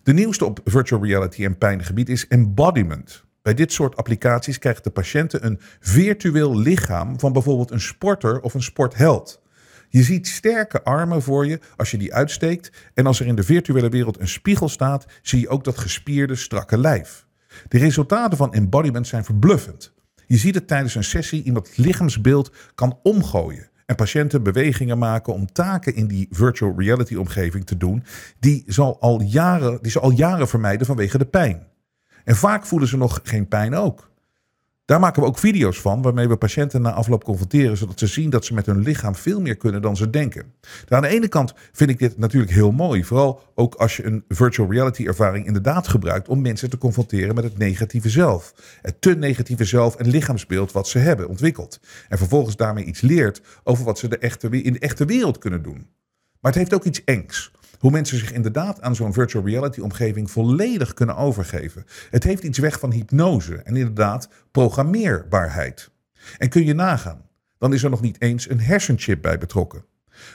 [0.04, 3.24] De nieuwste op virtual reality en pijngebied is embodiment.
[3.42, 8.54] Bij dit soort applicaties krijgt de patiënten een virtueel lichaam van bijvoorbeeld een sporter of
[8.54, 9.42] een sportheld.
[9.90, 12.72] Je ziet sterke armen voor je als je die uitsteekt.
[12.94, 16.36] En als er in de virtuele wereld een spiegel staat, zie je ook dat gespierde,
[16.36, 17.28] strakke lijf.
[17.68, 19.94] De resultaten van embodiment zijn verbluffend.
[20.26, 23.70] Je ziet het tijdens een sessie iemand lichaamsbeeld kan omgooien.
[23.86, 28.04] En patiënten bewegingen maken om taken in die virtual reality omgeving te doen.
[28.40, 28.66] Die,
[29.00, 31.68] al jaren, die ze al jaren vermijden vanwege de pijn.
[32.24, 34.10] En vaak voelen ze nog geen pijn ook.
[34.90, 38.30] Daar maken we ook video's van, waarmee we patiënten na afloop confronteren, zodat ze zien
[38.30, 40.54] dat ze met hun lichaam veel meer kunnen dan ze denken.
[40.86, 44.06] Daar aan de ene kant vind ik dit natuurlijk heel mooi, vooral ook als je
[44.06, 48.54] een virtual reality ervaring inderdaad gebruikt om mensen te confronteren met het negatieve zelf.
[48.82, 51.80] Het te negatieve zelf en lichaamsbeeld wat ze hebben ontwikkeld.
[52.08, 55.64] En vervolgens daarmee iets leert over wat ze de echte, in de echte wereld kunnen
[55.64, 55.88] doen.
[56.40, 57.52] Maar het heeft ook iets engs.
[57.80, 61.86] Hoe mensen zich inderdaad aan zo'n virtual reality omgeving volledig kunnen overgeven.
[62.10, 65.92] Het heeft iets weg van hypnose en inderdaad programmeerbaarheid.
[66.38, 67.26] En kun je nagaan,
[67.58, 69.86] dan is er nog niet eens een hersenchip bij betrokken.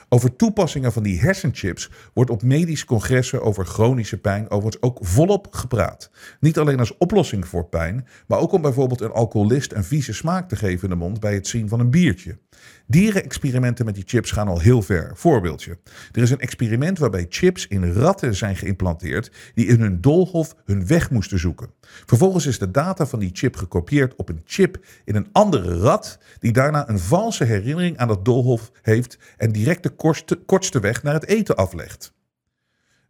[0.09, 5.47] Over toepassingen van die hersenchips wordt op medische congressen over chronische pijn overigens ook volop
[5.51, 6.11] gepraat.
[6.41, 10.49] Niet alleen als oplossing voor pijn, maar ook om bijvoorbeeld een alcoholist een vieze smaak
[10.49, 12.39] te geven in de mond bij het zien van een biertje.
[12.87, 15.13] Dierenexperimenten met die chips gaan al heel ver.
[15.15, 15.79] Voorbeeldje.
[16.13, 20.87] Er is een experiment waarbij chips in ratten zijn geïmplanteerd die in hun doolhof hun
[20.87, 21.71] weg moesten zoeken.
[22.07, 26.19] Vervolgens is de data van die chip gekopieerd op een chip in een andere rat
[26.39, 31.03] die daarna een valse herinnering aan dat doolhof heeft en direct de kortste, kortste weg
[31.03, 32.13] naar het eten aflegt.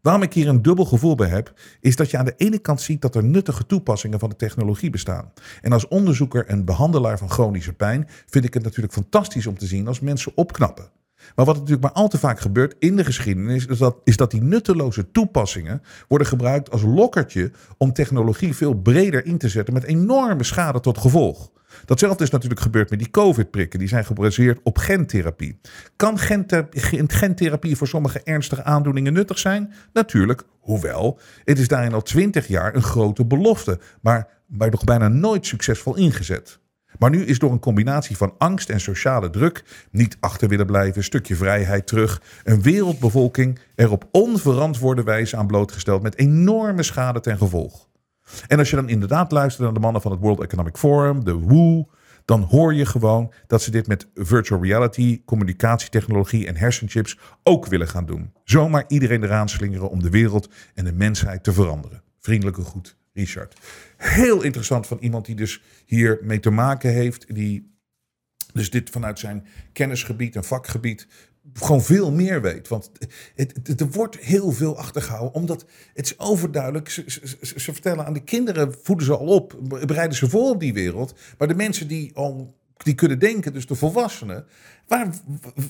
[0.05, 2.81] Waarom ik hier een dubbel gevoel bij heb, is dat je aan de ene kant
[2.81, 5.33] ziet dat er nuttige toepassingen van de technologie bestaan.
[5.61, 9.67] En als onderzoeker en behandelaar van chronische pijn vind ik het natuurlijk fantastisch om te
[9.67, 10.91] zien als mensen opknappen.
[11.35, 14.31] Maar wat natuurlijk maar al te vaak gebeurt in de geschiedenis, is dat, is dat
[14.31, 19.85] die nutteloze toepassingen worden gebruikt als lokkertje om technologie veel breder in te zetten met
[19.85, 21.51] enorme schade tot gevolg.
[21.85, 23.79] Datzelfde is natuurlijk gebeurd met die COVID-prikken.
[23.79, 25.61] Die zijn gebaseerd op gentherapie.
[25.97, 26.19] Kan
[27.09, 29.73] gentherapie voor sommige ernstige aandoeningen nuttig zijn?
[29.93, 31.19] Natuurlijk, hoewel.
[31.45, 35.97] Het is daarin al twintig jaar een grote belofte, maar, maar nog bijna nooit succesvol
[35.97, 36.59] ingezet.
[36.99, 41.05] Maar nu is door een combinatie van angst en sociale druk, niet achter willen blijven,
[41.05, 47.39] stukje vrijheid terug, een wereldbevolking er op onverantwoorde wijze aan blootgesteld met enorme schade ten
[47.39, 47.89] gevolg.
[48.47, 51.39] En als je dan inderdaad luistert naar de mannen van het World Economic Forum, de
[51.39, 51.89] WHO,
[52.25, 57.89] dan hoor je gewoon dat ze dit met virtual reality, communicatietechnologie en hersenchips ook willen
[57.89, 58.33] gaan doen.
[58.45, 62.03] Zomaar iedereen eraan slingeren om de wereld en de mensheid te veranderen.
[62.21, 63.61] Vriendelijke groet, Richard.
[63.97, 67.73] Heel interessant van iemand die dus hier mee te maken heeft, die
[68.53, 71.07] dus dit vanuit zijn kennisgebied en vakgebied
[71.55, 72.69] gewoon veel meer weet.
[72.69, 72.91] Want
[73.35, 75.65] het, er wordt heel veel achtergehouden, omdat
[75.95, 76.89] het is overduidelijk.
[76.89, 77.05] Ze,
[77.41, 81.15] ze, vertellen aan de kinderen, voeden ze al op, bereiden ze voor op die wereld.
[81.39, 84.47] Maar de mensen die al die kunnen denken, dus de volwassenen.
[84.87, 85.15] Waar,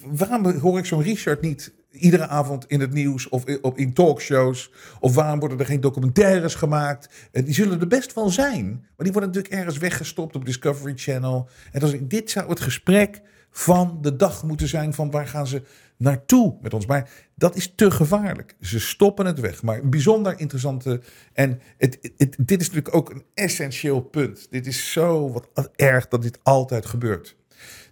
[0.02, 3.44] waarom hoor ik zo'n Richard niet iedere avond in het nieuws of
[3.74, 4.70] in talkshows?
[5.00, 7.08] Of waarom worden er geen documentaires gemaakt?
[7.32, 11.48] Die zullen er best wel zijn, maar die worden natuurlijk ergens weggestopt op Discovery Channel.
[11.72, 13.22] En dan, dit zou het gesprek
[13.56, 15.62] van de dag moeten zijn van waar gaan ze
[15.96, 16.86] naartoe met ons.
[16.86, 18.56] Maar dat is te gevaarlijk.
[18.60, 19.62] Ze stoppen het weg.
[19.62, 21.00] Maar een bijzonder interessante.
[21.32, 21.98] En het,
[22.38, 24.46] dit is natuurlijk ook een essentieel punt.
[24.50, 27.36] Dit is zo wat erg dat dit altijd gebeurt.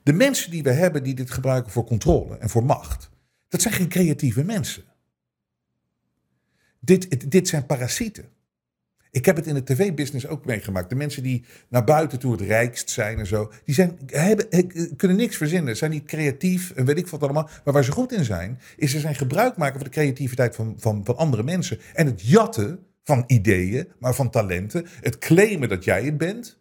[0.03, 3.11] De mensen die we hebben die dit gebruiken voor controle en voor macht,
[3.49, 4.85] dat zijn geen creatieve mensen.
[6.81, 8.25] Dit, dit zijn parasieten.
[9.13, 10.89] Ik heb het in de tv-business ook meegemaakt.
[10.89, 14.91] De mensen die naar buiten toe het rijkst zijn en zo, die zijn, hebben, eh,
[14.97, 15.77] kunnen niks verzinnen.
[15.77, 17.49] Zijn niet creatief en weet ik wat allemaal.
[17.65, 20.75] Maar waar ze goed in zijn, is ze zijn gebruik maken van de creativiteit van,
[20.79, 21.79] van, van andere mensen.
[21.95, 24.87] En het jatten van ideeën, maar van talenten.
[25.01, 26.59] Het claimen dat jij het bent.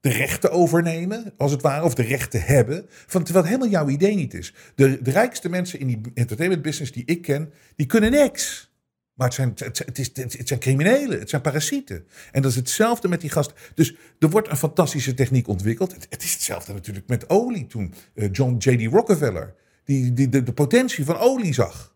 [0.00, 2.86] De rechten overnemen, als het ware, of de rechten hebben.
[2.88, 4.54] Van, terwijl het helemaal jouw idee niet is.
[4.74, 8.74] De, de rijkste mensen in die entertainment business die ik ken, die kunnen niks.
[9.16, 12.06] Maar het zijn, het, het, is, het zijn criminelen, het zijn parasieten.
[12.32, 13.56] En dat is hetzelfde met die gasten.
[13.74, 15.92] Dus er wordt een fantastische techniek ontwikkeld.
[15.92, 18.92] Het, het is hetzelfde natuurlijk met olie toen eh, John J.D.
[18.92, 21.94] Rockefeller die, die de, de potentie van olie zag.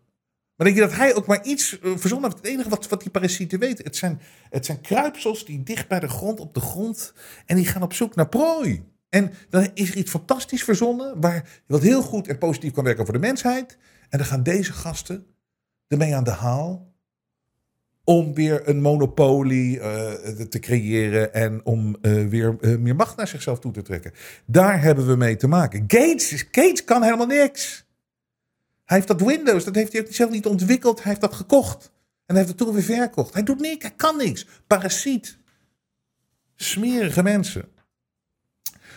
[0.55, 2.29] Maar denk je dat hij ook maar iets eh, verzonnen?
[2.29, 5.99] Het enige wat, wat die parasieten weten, het zijn, het zijn kruipsels die dicht bij
[5.99, 7.13] de grond, op de grond,
[7.45, 8.83] en die gaan op zoek naar prooi.
[9.09, 13.05] En dan is er iets fantastisch verzonnen, waar, wat heel goed en positief kan werken
[13.05, 13.77] voor de mensheid.
[14.09, 15.25] En dan gaan deze gasten
[15.87, 16.90] ermee aan de haal
[18.11, 20.11] om weer een monopolie eh,
[20.45, 24.13] te creëren en om eh, weer eh, meer macht naar zichzelf toe te trekken.
[24.45, 25.83] Daar hebben we mee te maken.
[25.87, 27.85] Gates, Gates kan helemaal niks.
[28.85, 30.97] Hij heeft dat Windows, dat heeft hij zelf niet ontwikkeld.
[30.97, 31.91] Hij heeft dat gekocht.
[32.25, 33.33] En heeft het toen weer verkocht.
[33.33, 34.47] Hij doet niks, hij kan niks.
[34.67, 35.37] Parasiet.
[36.55, 37.65] Smerige mensen.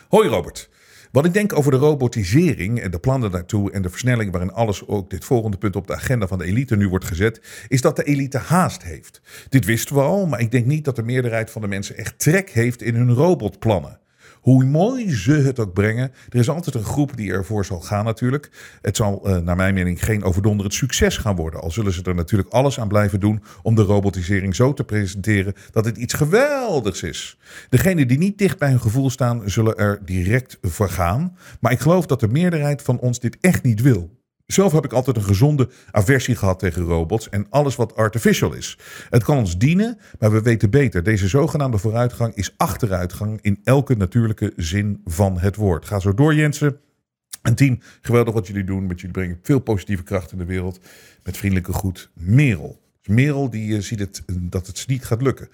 [0.09, 0.69] Hoi Robert.
[1.15, 4.87] Wat ik denk over de robotisering en de plannen daartoe en de versnelling waarin alles
[4.87, 7.97] ook dit volgende punt op de agenda van de elite nu wordt gezet, is dat
[7.97, 9.21] de elite haast heeft.
[9.49, 12.19] Dit wisten we al, maar ik denk niet dat de meerderheid van de mensen echt
[12.19, 13.99] trek heeft in hun robotplannen.
[14.45, 18.05] Hoe mooi ze het ook brengen, er is altijd een groep die ervoor zal gaan
[18.05, 18.51] natuurlijk.
[18.83, 21.61] Het zal eh, naar mijn mening geen overdonderend succes gaan worden.
[21.61, 25.55] Al zullen ze er natuurlijk alles aan blijven doen om de robotisering zo te presenteren
[25.71, 27.39] dat het iets geweldigs is.
[27.69, 31.37] Degenen die niet dicht bij hun gevoel staan, zullen er direct voor gaan.
[31.61, 34.23] Maar ik geloof dat de meerderheid van ons dit echt niet wil.
[34.47, 38.79] Zelf heb ik altijd een gezonde aversie gehad tegen robots en alles wat artificial is.
[39.11, 41.03] Het kan ons dienen, maar we weten beter.
[41.03, 45.85] Deze zogenaamde vooruitgang is achteruitgang in elke natuurlijke zin van het woord.
[45.85, 46.79] Ga zo door, Jensen.
[47.43, 48.87] En team, geweldig wat jullie doen.
[48.87, 50.81] Met jullie brengen veel positieve kracht in de wereld.
[51.23, 52.81] Met vriendelijke groet, Merel.
[53.03, 55.49] Dus Merel die eh, ziet het, eh, dat het niet gaat lukken.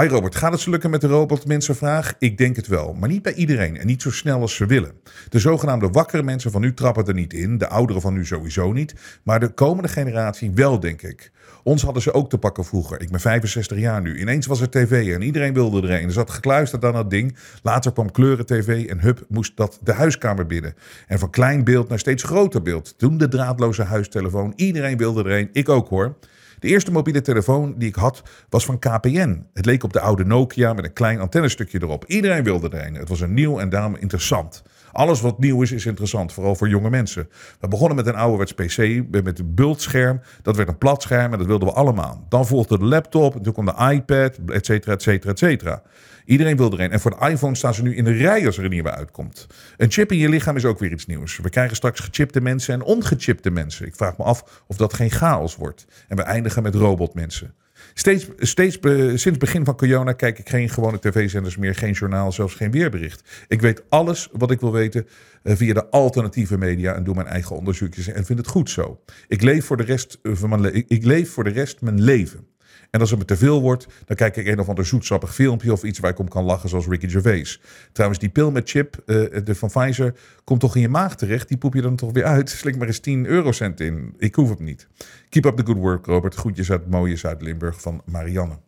[0.00, 2.14] Hi Robert, gaat het zo lukken met de robot mensenvraag?
[2.18, 4.92] Ik denk het wel, maar niet bij iedereen en niet zo snel als ze willen.
[5.28, 8.72] De zogenaamde wakkere mensen van nu trappen er niet in, de ouderen van nu sowieso
[8.72, 11.32] niet, maar de komende generatie wel, denk ik.
[11.62, 13.00] Ons hadden ze ook te pakken vroeger.
[13.00, 14.18] Ik ben 65 jaar nu.
[14.18, 16.06] Ineens was er tv en iedereen wilde er een.
[16.06, 17.36] Er zat gekluisterd aan dat ding.
[17.62, 20.74] Later kwam kleuren tv en hup moest dat de huiskamer binnen.
[21.06, 22.98] En van klein beeld naar steeds groter beeld.
[22.98, 24.52] Toen de draadloze huistelefoon.
[24.56, 25.48] Iedereen wilde er een.
[25.52, 26.16] Ik ook hoor.
[26.64, 29.46] De eerste mobiele telefoon die ik had was van KPN.
[29.54, 32.04] Het leek op de oude Nokia met een klein antennestukje erop.
[32.06, 32.94] Iedereen wilde er een.
[32.94, 34.62] Het was een nieuw en daarom interessant.
[34.92, 37.28] Alles wat nieuw is, is interessant, vooral voor jonge mensen.
[37.60, 40.20] We begonnen met een ouderwets PC met een bultscherm.
[40.42, 42.26] Dat werd een plat scherm en dat wilden we allemaal.
[42.28, 45.82] Dan volgde de laptop, en toen kwam de iPad, et cetera, et cetera, et cetera.
[46.24, 46.90] Iedereen wil er een.
[46.90, 49.46] En voor de iPhone staan ze nu in de rij als er een nieuwe uitkomt.
[49.76, 51.38] Een chip in je lichaam is ook weer iets nieuws.
[51.38, 53.86] We krijgen straks gechipte mensen en ongechipte mensen.
[53.86, 55.86] Ik vraag me af of dat geen chaos wordt.
[56.08, 57.54] En we eindigen met robotmensen.
[57.94, 62.32] Steeds, steeds be- sinds begin van corona kijk ik geen gewone tv-zenders meer, geen journaal,
[62.32, 63.44] zelfs geen weerbericht.
[63.48, 65.06] Ik weet alles wat ik wil weten
[65.42, 69.00] eh, via de alternatieve media en doe mijn eigen onderzoekjes en vind het goed zo.
[69.28, 72.46] Ik leef voor de rest, eh, van mijn, ik leef voor de rest mijn leven.
[72.94, 75.72] En als het me te veel wordt, dan kijk ik een of ander zoetsappig filmpje
[75.72, 77.60] of iets waar ik om kan lachen, zoals Ricky Gervais.
[77.92, 81.48] Trouwens, die pil met chip eh, de van Pfizer komt toch in je maag terecht.
[81.48, 82.50] Die poep je dan toch weer uit.
[82.60, 84.14] Slik maar eens 10 eurocent in.
[84.18, 84.88] Ik hoef het niet.
[85.28, 86.34] Keep up the good work, Robert.
[86.34, 88.58] Groetjes uit mooie Zuid-Limburg van Marianne.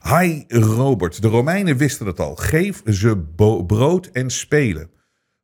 [0.00, 2.36] Hi Robert, de Romeinen wisten het al.
[2.36, 3.18] Geef ze
[3.66, 4.90] brood en spelen.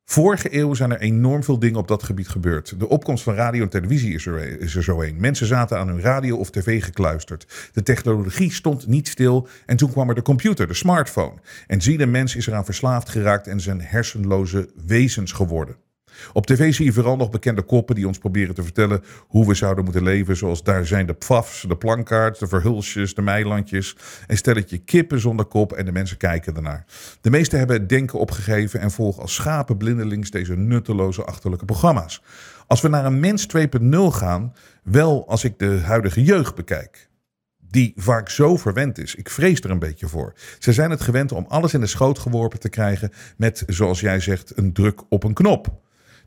[0.05, 2.79] Vorige eeuw zijn er enorm veel dingen op dat gebied gebeurd.
[2.79, 5.19] De opkomst van radio en televisie is er, zo een.
[5.19, 7.69] Mensen zaten aan hun radio of tv gekluisterd.
[7.73, 11.39] De technologie stond niet stil en toen kwam er de computer, de smartphone.
[11.67, 15.75] En zie de mens is eraan verslaafd geraakt en zijn hersenloze wezens geworden.
[16.33, 19.53] Op tv zie je vooral nog bekende koppen die ons proberen te vertellen hoe we
[19.53, 20.37] zouden moeten leven.
[20.37, 23.95] Zoals daar zijn de pfafs, de plankaards, de verhulsjes, de meilandjes.
[24.27, 26.85] Een stelletje kippen zonder kop en de mensen kijken ernaar.
[27.21, 32.21] De meesten hebben het denken opgegeven en volgen als schapen blindelings deze nutteloze achterlijke programma's.
[32.67, 34.53] Als we naar een mens 2.0 gaan,
[34.83, 37.09] wel als ik de huidige jeugd bekijk
[37.71, 39.15] die vaak zo verwend is.
[39.15, 40.33] Ik vrees er een beetje voor.
[40.59, 44.19] Ze zijn het gewend om alles in de schoot geworpen te krijgen met, zoals jij
[44.19, 45.81] zegt, een druk op een knop.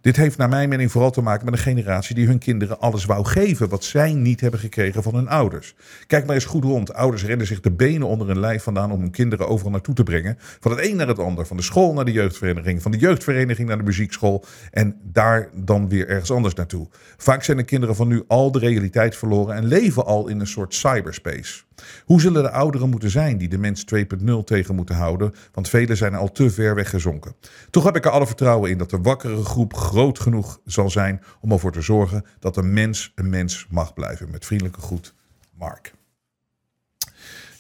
[0.05, 3.05] Dit heeft naar mijn mening vooral te maken met een generatie die hun kinderen alles
[3.05, 5.75] wou geven wat zij niet hebben gekregen van hun ouders.
[6.07, 6.95] Kijk maar eens goed rond.
[6.95, 10.03] Ouders rennen zich de benen onder hun lijf vandaan om hun kinderen overal naartoe te
[10.03, 10.37] brengen.
[10.39, 11.47] Van het een naar het ander.
[11.47, 12.83] Van de school naar de jeugdvereniging.
[12.83, 14.45] Van de jeugdvereniging naar de muziekschool.
[14.71, 16.89] En daar dan weer ergens anders naartoe.
[17.17, 20.47] Vaak zijn de kinderen van nu al de realiteit verloren en leven al in een
[20.47, 21.63] soort cyberspace.
[22.05, 25.35] Hoe zullen de ouderen moeten zijn die de mens 2.0 tegen moeten houden?
[25.53, 27.35] Want velen zijn al te ver weggezonken.
[27.71, 31.23] Toch heb ik er alle vertrouwen in dat de wakkere groep groot genoeg zal zijn
[31.41, 34.31] om ervoor te zorgen dat een mens een mens mag blijven.
[34.31, 35.15] Met vriendelijke groet,
[35.59, 35.95] Mark.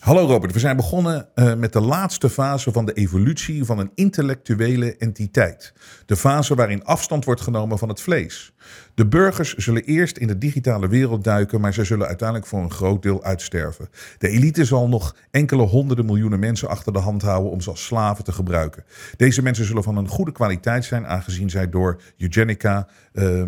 [0.05, 3.91] Hallo Robert, we zijn begonnen uh, met de laatste fase van de evolutie van een
[3.95, 5.73] intellectuele entiteit.
[6.07, 8.55] De fase waarin afstand wordt genomen van het vlees.
[8.95, 12.71] De burgers zullen eerst in de digitale wereld duiken, maar ze zullen uiteindelijk voor een
[12.71, 13.89] groot deel uitsterven.
[14.19, 17.85] De elite zal nog enkele honderden miljoenen mensen achter de hand houden om ze als
[17.85, 18.85] slaven te gebruiken.
[19.17, 23.47] Deze mensen zullen van een goede kwaliteit zijn, aangezien zij door eugenica, uh, uh,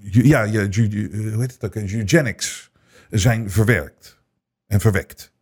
[0.00, 2.70] ja, ja, hoe heet het ook, eugenics
[3.10, 4.20] zijn verwerkt
[4.72, 5.32] en verwekt.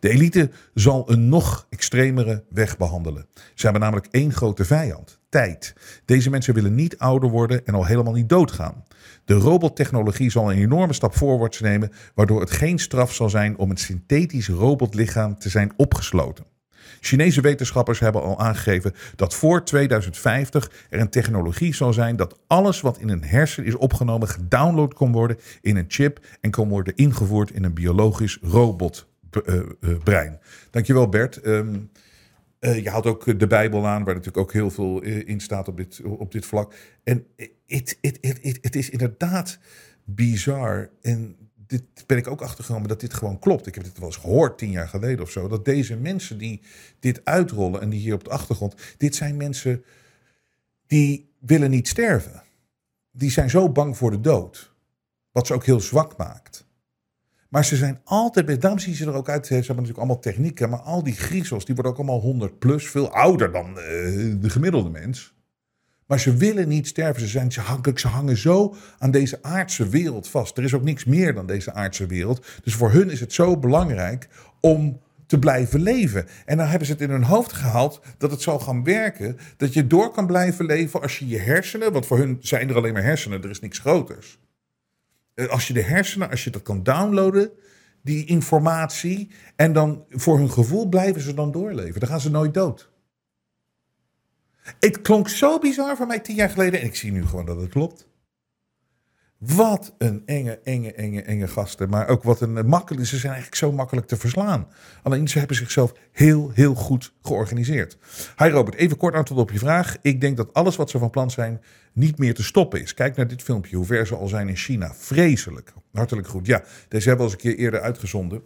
[0.00, 3.26] De elite zal een nog extremere weg behandelen.
[3.54, 5.74] Ze hebben namelijk één grote vijand: tijd.
[6.04, 8.84] Deze mensen willen niet ouder worden en al helemaal niet doodgaan.
[9.24, 13.70] De robottechnologie zal een enorme stap voorwaarts nemen, waardoor het geen straf zal zijn om
[13.70, 16.46] een synthetisch robotlichaam te zijn opgesloten.
[17.00, 22.80] Chinese wetenschappers hebben al aangegeven dat voor 2050 er een technologie zal zijn dat alles
[22.80, 26.96] wat in een hersen is opgenomen gedownload kon worden in een chip en kan worden
[26.96, 30.32] ingevoerd in een biologisch robotbrein.
[30.32, 30.38] Uh,
[30.70, 31.46] Dankjewel Bert.
[31.46, 31.90] Um,
[32.60, 35.76] uh, je haalt ook de Bijbel aan, waar natuurlijk ook heel veel in staat op
[35.76, 36.74] dit, op dit vlak.
[37.04, 37.26] En
[37.66, 39.58] het is inderdaad
[40.04, 40.90] bizar.
[41.02, 41.36] En
[41.66, 43.66] dit ben ik ook achtergekomen dat dit gewoon klopt.
[43.66, 45.48] Ik heb dit wel eens gehoord tien jaar geleden of zo.
[45.48, 46.62] Dat deze mensen die
[47.00, 48.74] dit uitrollen en die hier op de achtergrond.
[48.96, 49.84] Dit zijn mensen
[50.86, 52.42] die willen niet sterven.
[53.10, 54.74] Die zijn zo bang voor de dood.
[55.32, 56.66] Wat ze ook heel zwak maakt.
[57.48, 59.46] Maar ze zijn altijd, daarom zien ze er ook uit.
[59.46, 60.70] Ze hebben natuurlijk allemaal technieken.
[60.70, 62.90] Maar al die griezels, die worden ook allemaal 100 plus.
[62.90, 63.76] Veel ouder dan uh,
[64.40, 65.35] de gemiddelde mens.
[66.06, 67.22] Maar ze willen niet sterven.
[67.22, 70.58] Ze, zijn, ze, hangen, ze hangen zo aan deze aardse wereld vast.
[70.58, 72.46] Er is ook niks meer dan deze aardse wereld.
[72.62, 74.28] Dus voor hun is het zo belangrijk
[74.60, 76.26] om te blijven leven.
[76.44, 79.38] En dan hebben ze het in hun hoofd gehaald dat het zal gaan werken.
[79.56, 82.76] Dat je door kan blijven leven als je je hersenen, want voor hun zijn er
[82.76, 84.38] alleen maar hersenen, er is niks groters.
[85.34, 87.50] Eh, als je de hersenen, als je dat kan downloaden,
[88.02, 92.00] die informatie, en dan voor hun gevoel blijven ze dan doorleven.
[92.00, 92.90] Dan gaan ze nooit dood.
[94.80, 96.80] Het klonk zo bizar voor mij tien jaar geleden.
[96.80, 98.08] En ik zie nu gewoon dat het klopt.
[99.38, 101.88] Wat een enge, enge, enge, enge gasten.
[101.88, 103.06] Maar ook wat een makkelijke.
[103.06, 104.68] Ze zijn eigenlijk zo makkelijk te verslaan.
[105.02, 107.98] Alleen ze hebben zichzelf heel, heel goed georganiseerd.
[108.36, 109.96] Hi Robert, even kort antwoord op je vraag.
[110.02, 111.62] Ik denk dat alles wat ze van plan zijn
[111.92, 112.94] niet meer te stoppen is.
[112.94, 114.94] Kijk naar dit filmpje, hoe ver ze al zijn in China.
[114.94, 115.72] Vreselijk.
[115.92, 116.46] Hartelijk goed.
[116.46, 118.42] Ja, deze hebben we al eens een keer eerder uitgezonden.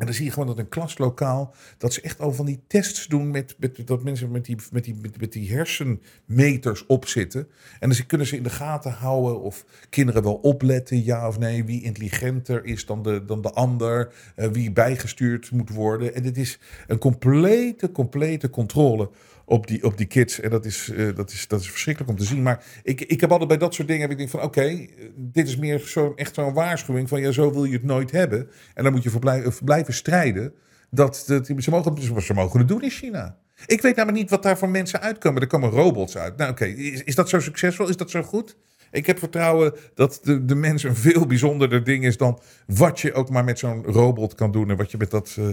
[0.00, 3.06] En dan zie je gewoon dat een klaslokaal, dat ze echt al van die tests
[3.06, 7.48] doen met, dat mensen met die, met, die, met, die hersenmeters opzitten.
[7.80, 11.64] En dan kunnen ze in de gaten houden of kinderen wel opletten, ja of nee,
[11.64, 16.14] wie intelligenter is dan de, dan de ander, uh, wie bijgestuurd moet worden.
[16.14, 19.10] En dit is een complete, complete controle
[19.50, 20.40] op die, op die kids.
[20.40, 22.42] En dat is, uh, dat, is, dat is verschrikkelijk om te zien.
[22.42, 24.86] Maar ik, ik heb altijd bij dat soort dingen, heb ik denk van oké,
[25.16, 28.48] dit is meer zo, echt zo'n waarschuwing van ja, zo wil je het nooit hebben.
[28.74, 30.54] En dan moet je voor blijven, blijven strijden.
[30.90, 33.36] Dat, ze, mogen, ze mogen het doen in China.
[33.66, 35.42] Ik weet namelijk niet wat daar voor mensen uitkomen.
[35.42, 36.36] Er komen robots uit.
[36.36, 37.88] Nou oké, is, is dat zo succesvol?
[37.88, 38.56] Is dat zo goed?
[38.90, 43.12] Ik heb vertrouwen dat de, de mens een veel bijzonderder ding is dan wat je
[43.12, 44.70] ook maar met zo'n robot kan doen.
[44.70, 45.48] En wat je met dat, uh,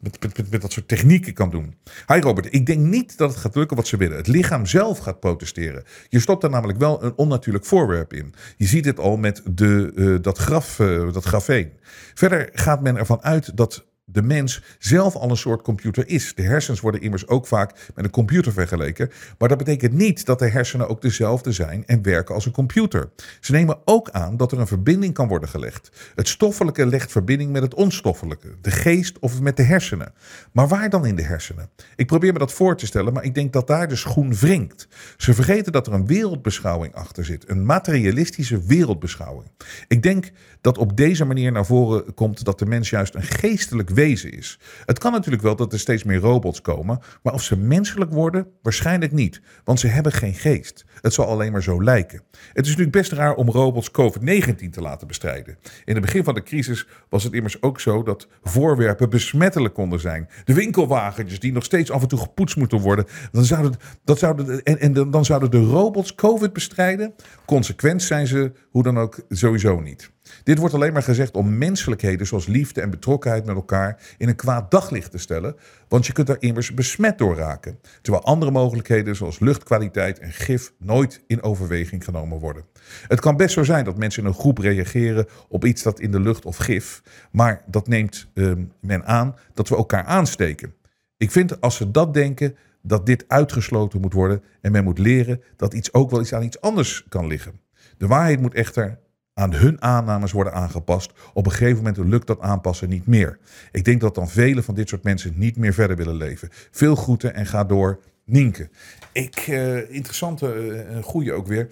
[0.00, 1.74] met, dat soort technieken kan doen.
[2.06, 4.16] Hi Robert, ik denk niet dat het gaat lukken wat ze willen.
[4.16, 5.84] Het lichaam zelf gaat protesteren.
[6.08, 8.34] Je stopt er namelijk wel een onnatuurlijk voorwerp in.
[8.56, 11.72] Je ziet dit al met de, uh, dat, graf, uh, dat grafeen.
[12.14, 16.34] Verder gaat men ervan uit dat de mens zelf al een soort computer is.
[16.34, 19.10] De hersens worden immers ook vaak met een computer vergeleken.
[19.38, 23.10] Maar dat betekent niet dat de hersenen ook dezelfde zijn en werken als een computer.
[23.40, 26.12] Ze nemen ook aan dat er een verbinding kan worden gelegd.
[26.14, 30.12] Het stoffelijke legt verbinding met het onstoffelijke, de geest of met de hersenen.
[30.52, 31.70] Maar waar dan in de hersenen?
[31.96, 34.88] Ik probeer me dat voor te stellen, maar ik denk dat daar de schoen wringt.
[35.16, 39.50] Ze vergeten dat er een wereldbeschouwing achter zit, een materialistische wereldbeschouwing.
[39.88, 40.30] Ik denk
[40.60, 44.58] dat op deze manier naar voren komt dat de mens juist een geestelijk is.
[44.84, 48.46] Het kan natuurlijk wel dat er steeds meer robots komen, maar of ze menselijk worden,
[48.62, 50.84] waarschijnlijk niet, want ze hebben geen geest.
[51.00, 52.22] Het zal alleen maar zo lijken.
[52.52, 55.58] Het is natuurlijk best raar om robots COVID-19 te laten bestrijden.
[55.84, 60.00] In het begin van de crisis was het immers ook zo dat voorwerpen besmettelijk konden
[60.00, 60.28] zijn.
[60.44, 63.06] De winkelwagentjes die nog steeds af en toe gepoetst moeten worden.
[63.32, 63.74] Dan zouden,
[64.04, 67.14] dat zouden, en, en dan zouden de robots COVID bestrijden.
[67.44, 70.10] Consequent zijn ze hoe dan ook sowieso niet.
[70.42, 74.36] Dit wordt alleen maar gezegd om menselijkheden zoals liefde en betrokkenheid met elkaar in een
[74.36, 75.56] kwaad daglicht te stellen,
[75.88, 80.72] want je kunt daar immers besmet door raken, terwijl andere mogelijkheden zoals luchtkwaliteit en gif
[80.78, 82.64] nooit in overweging genomen worden.
[83.08, 86.10] Het kan best zo zijn dat mensen in een groep reageren op iets dat in
[86.10, 90.74] de lucht of gif, maar dat neemt uh, men aan dat we elkaar aansteken.
[91.16, 95.42] Ik vind als ze dat denken, dat dit uitgesloten moet worden en men moet leren
[95.56, 97.60] dat iets ook wel iets aan iets anders kan liggen.
[97.96, 98.98] De waarheid moet echter
[99.38, 101.12] aan hun aannames worden aangepast.
[101.32, 103.38] Op een gegeven moment lukt dat aanpassen niet meer.
[103.72, 106.48] Ik denk dat dan vele van dit soort mensen niet meer verder willen leven.
[106.70, 108.00] Veel groeten en ga door.
[108.24, 108.70] Nienke.
[109.12, 110.54] Ik, uh, interessante,
[110.90, 111.68] uh, goede ook weer.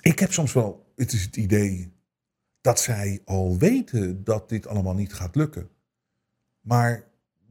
[0.00, 1.92] Ik heb soms wel het, is het idee
[2.60, 5.68] dat zij al weten dat dit allemaal niet gaat lukken.
[6.60, 7.04] Maar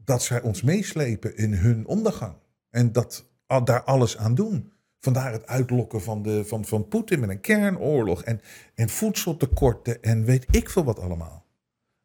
[0.04, 2.34] dat zij ons meeslepen in hun ondergang.
[2.70, 3.26] En dat
[3.64, 4.72] daar alles aan doen.
[5.00, 8.40] Vandaar het uitlokken van, de, van, van Poetin met een kernoorlog en,
[8.74, 11.44] en voedseltekorten en weet ik veel wat allemaal.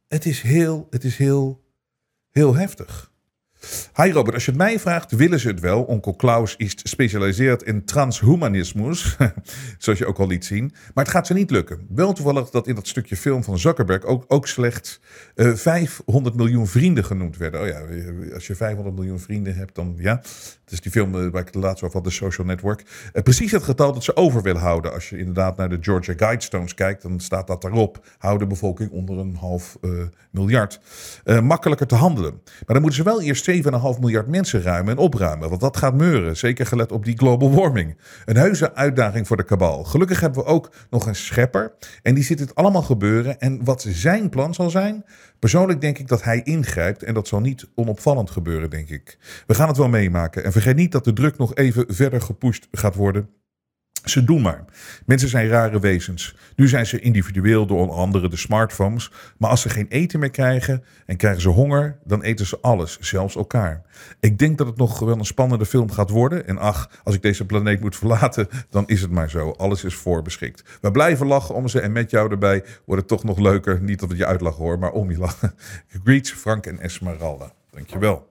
[0.08, 1.64] Het is heel, het is heel,
[2.30, 3.11] heel heftig.
[3.96, 5.84] Hi Robert, als je het mij vraagt, willen ze het wel.
[5.84, 9.18] Onkel Klaus is specialiseerd in transhumanismus,
[9.78, 10.74] zoals je ook al liet zien.
[10.94, 11.86] Maar het gaat ze niet lukken.
[11.90, 15.00] Wel toevallig dat in dat stukje film van Zuckerberg ook, ook slechts
[15.36, 17.62] uh, 500 miljoen vrienden genoemd werden.
[17.62, 17.82] Oh ja,
[18.34, 20.22] als je 500 miljoen vrienden hebt, dan ja.
[20.64, 22.84] Het is die film uh, waar ik het laatst over had, de Social Network.
[23.24, 24.94] Precies het getal dat ze over willen houden.
[24.94, 28.06] Als je inderdaad naar de Georgia Guidestones kijkt, dan staat dat daarop.
[28.18, 29.78] Hou de bevolking onder een half
[30.32, 30.80] miljard.
[31.44, 32.32] makkelijker te handelen.
[32.44, 35.50] Maar dan moeten ze wel eerst 7,5 miljard mensen ruimen en opruimen.
[35.50, 37.98] Want dat gaat meuren, zeker gelet op die global warming.
[38.26, 39.84] Een heuse uitdaging voor de kabal.
[39.84, 41.74] Gelukkig hebben we ook nog een schepper.
[42.02, 43.40] En die ziet het allemaal gebeuren.
[43.40, 45.06] En wat zijn plan zal zijn?
[45.40, 47.04] Persoonlijk denk ik dat hij ingrijpt.
[47.04, 49.18] En dat zal niet onopvallend gebeuren, denk ik.
[49.48, 50.44] We gaan het wel meemaken.
[50.44, 53.30] En vergeet niet dat de druk nog even verder gepusht gaat worden.
[54.04, 54.66] Ze doen maar.
[55.06, 56.36] Mensen zijn rare wezens.
[56.56, 59.12] Nu zijn ze individueel door onder andere de smartphones.
[59.38, 63.00] Maar als ze geen eten meer krijgen en krijgen ze honger, dan eten ze alles,
[63.00, 63.82] zelfs elkaar.
[64.20, 66.48] Ik denk dat het nog wel een spannende film gaat worden.
[66.48, 69.52] En ach, als ik deze planeet moet verlaten, dan is het maar zo.
[69.52, 70.64] Alles is voorbeschikt.
[70.82, 73.82] We blijven lachen om ze en met jou erbij wordt het toch nog leuker.
[73.82, 75.56] Niet dat we je uitlachen hoor, maar om je lachen.
[76.04, 77.52] Greets, Frank en Esmeralda.
[77.72, 78.30] Dankjewel.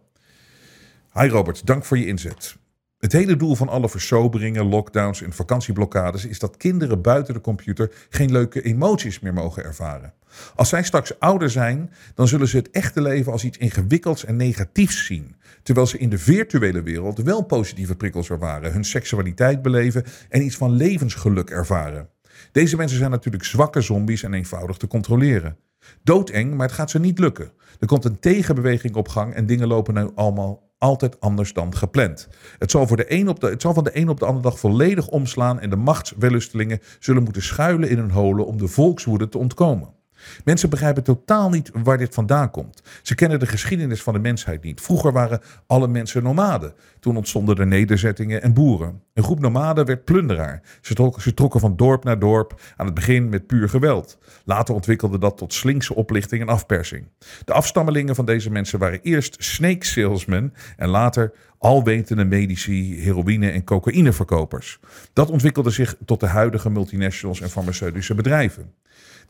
[1.12, 2.56] Hi Robert, dank voor je inzet.
[3.00, 7.92] Het hele doel van alle versoberingen, lockdowns en vakantieblokkades is dat kinderen buiten de computer
[8.10, 10.12] geen leuke emoties meer mogen ervaren.
[10.54, 14.36] Als zij straks ouder zijn, dan zullen ze het echte leven als iets ingewikkelds en
[14.36, 15.36] negatiefs zien.
[15.62, 20.56] Terwijl ze in de virtuele wereld wel positieve prikkels ervaren, hun seksualiteit beleven en iets
[20.56, 22.08] van levensgeluk ervaren.
[22.52, 25.56] Deze mensen zijn natuurlijk zwakke zombies en eenvoudig te controleren.
[26.02, 27.52] Doodeng, maar het gaat ze niet lukken.
[27.78, 32.28] Er komt een tegenbeweging op gang en dingen lopen nu allemaal altijd anders dan gepland.
[32.58, 34.58] Het zal, voor de op de, het zal van de een op de andere dag
[34.58, 39.38] volledig omslaan en de machtswellustelingen zullen moeten schuilen in hun holen om de volkswoede te
[39.38, 39.99] ontkomen.
[40.44, 42.82] Mensen begrijpen totaal niet waar dit vandaan komt.
[43.02, 44.80] Ze kennen de geschiedenis van de mensheid niet.
[44.80, 46.74] Vroeger waren alle mensen nomaden.
[47.00, 49.02] Toen ontstonden er nederzettingen en boeren.
[49.14, 50.62] Een groep nomaden werd plunderaar.
[50.80, 50.94] Ze
[51.34, 54.18] trokken, van dorp naar dorp, aan het begin met puur geweld.
[54.44, 57.08] Later ontwikkelde dat tot slinkse oplichting en afpersing.
[57.44, 63.64] De afstammelingen van deze mensen waren eerst snake salesmen en later alwetende medici, heroïne en
[63.64, 64.78] cocaïneverkopers.
[65.12, 68.72] Dat ontwikkelde zich tot de huidige multinationals en farmaceutische bedrijven.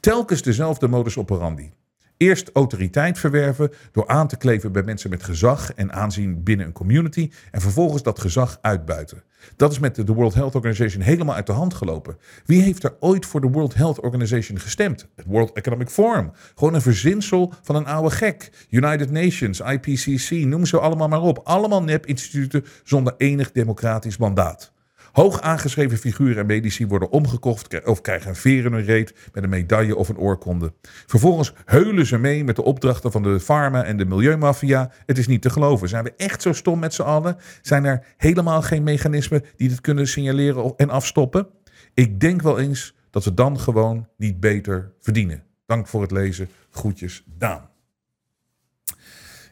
[0.01, 1.73] Telkens dezelfde modus operandi.
[2.17, 6.73] Eerst autoriteit verwerven door aan te kleven bij mensen met gezag en aanzien binnen een
[6.73, 9.23] community en vervolgens dat gezag uitbuiten.
[9.57, 12.17] Dat is met de World Health Organization helemaal uit de hand gelopen.
[12.45, 15.09] Wie heeft er ooit voor de World Health Organization gestemd?
[15.17, 16.33] Het World Economic Forum.
[16.55, 18.67] Gewoon een verzinsel van een oude gek.
[18.71, 21.41] United Nations, IPCC, noem ze allemaal maar op.
[21.45, 24.73] Allemaal nep-instituten zonder enig democratisch mandaat.
[25.13, 29.97] Hoog aangeschreven figuren en medici worden omgekocht of krijgen een veer reet met een medaille
[29.97, 30.73] of een oorkonde.
[31.07, 34.91] Vervolgens heulen ze mee met de opdrachten van de farma en de milieumafia.
[35.07, 35.89] Het is niet te geloven.
[35.89, 37.37] Zijn we echt zo stom met z'n allen?
[37.63, 41.47] Zijn er helemaal geen mechanismen die dit kunnen signaleren en afstoppen?
[41.95, 45.43] Ik denk wel eens dat we dan gewoon niet beter verdienen.
[45.67, 46.49] Dank voor het lezen.
[46.71, 47.69] Groetjes, Daan.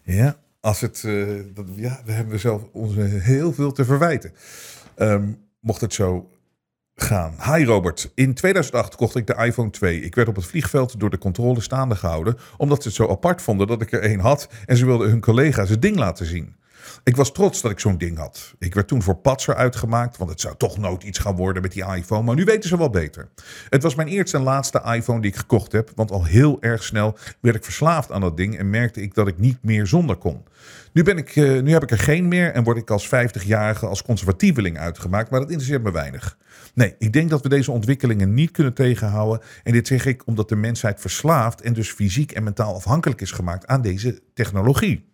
[0.03, 4.33] Ja, als het, uh, dat, ja, we hebben zelf ons heel veel te verwijten.
[4.97, 6.31] Um, mocht het zo
[6.95, 7.35] gaan.
[7.45, 10.01] Hi Robert, in 2008 kocht ik de iPhone 2.
[10.01, 13.43] Ik werd op het vliegveld door de controle staande gehouden, omdat ze het zo apart
[13.43, 16.57] vonden dat ik er een had en ze wilden hun collega's het ding laten zien.
[17.05, 18.55] Ik was trots dat ik zo'n ding had.
[18.59, 21.73] Ik werd toen voor patser uitgemaakt, want het zou toch nooit iets gaan worden met
[21.73, 23.29] die iPhone, maar nu weten ze wel beter.
[23.69, 26.83] Het was mijn eerste en laatste iPhone die ik gekocht heb, want al heel erg
[26.83, 30.17] snel werd ik verslaafd aan dat ding en merkte ik dat ik niet meer zonder
[30.17, 30.45] kon.
[30.93, 33.87] Nu, ben ik, eh, nu heb ik er geen meer en word ik als 50-jarige
[33.87, 36.37] als conservatieveling uitgemaakt, maar dat interesseert me weinig.
[36.75, 39.41] Nee, ik denk dat we deze ontwikkelingen niet kunnen tegenhouden.
[39.63, 43.31] En dit zeg ik omdat de mensheid verslaafd en dus fysiek en mentaal afhankelijk is
[43.31, 45.08] gemaakt aan deze technologie.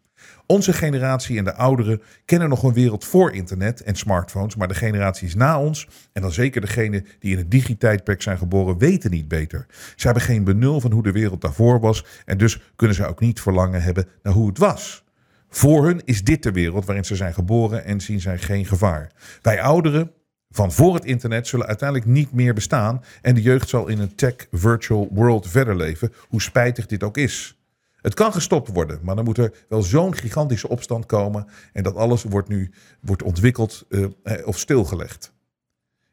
[0.47, 4.75] Onze generatie en de ouderen kennen nog een wereld voor internet en smartphones, maar de
[4.75, 9.29] generaties na ons, en dan zeker degenen die in het digitijdperk zijn geboren, weten niet
[9.29, 9.67] beter.
[9.97, 13.21] Ze hebben geen benul van hoe de wereld daarvoor was en dus kunnen ze ook
[13.21, 15.05] niet verlangen hebben naar hoe het was.
[15.49, 19.11] Voor hun is dit de wereld waarin ze zijn geboren en zien zij geen gevaar.
[19.43, 20.11] Wij ouderen
[20.51, 24.15] van voor het internet zullen uiteindelijk niet meer bestaan en de jeugd zal in een
[24.15, 27.59] tech virtual world verder leven, hoe spijtig dit ook is.
[28.05, 31.97] Het kan gestopt worden, maar dan moet er wel zo'n gigantische opstand komen en dat
[31.97, 34.07] alles wordt nu wordt ontwikkeld uh,
[34.45, 35.33] of stilgelegd.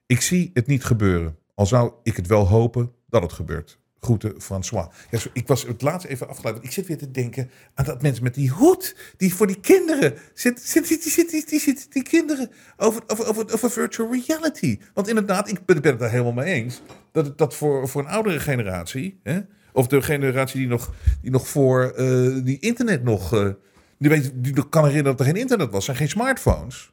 [0.05, 3.79] Ik zie het niet gebeuren, al zou ik het wel hopen dat het gebeurt.
[3.99, 4.87] Groeten, François.
[5.33, 6.63] Ik was het laatst even afgeleid.
[6.63, 8.95] Ik zit weer te denken aan dat mensen met die hoed.
[9.17, 10.13] Die voor die kinderen.
[10.33, 14.79] Zit, zit, zit, zit, die, die, die, die kinderen over, over, over, over virtual reality.
[14.93, 16.81] Want inderdaad, ik ben, ben het daar helemaal mee eens.
[17.11, 19.19] Dat dat voor, voor een oudere generatie.
[19.23, 19.41] Hè,
[19.74, 23.34] of de generatie die nog, die nog voor uh, die internet nog.
[23.34, 23.49] Uh,
[23.97, 25.86] die, weet, die kan herinneren dat er geen internet was.
[25.86, 26.91] zijn geen smartphones.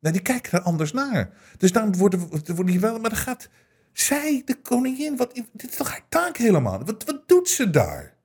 [0.00, 1.30] Nee, die kijken er anders naar.
[1.56, 2.98] Dus dan worden, worden die wel.
[2.98, 3.48] Maar dat gaat
[3.92, 6.84] zij, de koningin, wat, dit is toch haar taak helemaal?
[6.84, 8.16] Wat, wat doet ze daar?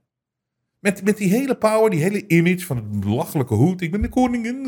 [0.80, 3.82] Met, met die hele power, die hele image van het belachelijke hoed.
[3.82, 4.66] Ik ben de koningin.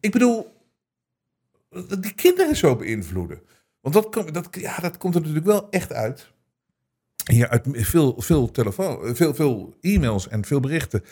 [0.00, 0.52] Ik bedoel,
[2.00, 3.40] die kinderen zo beïnvloeden.
[3.82, 6.30] Want dat, dat, ja, dat komt er natuurlijk wel echt uit.
[7.24, 11.04] Hier uit veel, veel, telefoon, veel, veel e-mails en veel berichten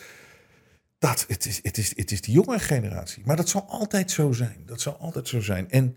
[1.00, 3.22] dat, het is, het, is, het is de jonge generatie.
[3.26, 4.62] Maar dat zal altijd zo zijn.
[4.66, 5.70] Dat zal altijd zo zijn.
[5.70, 5.96] En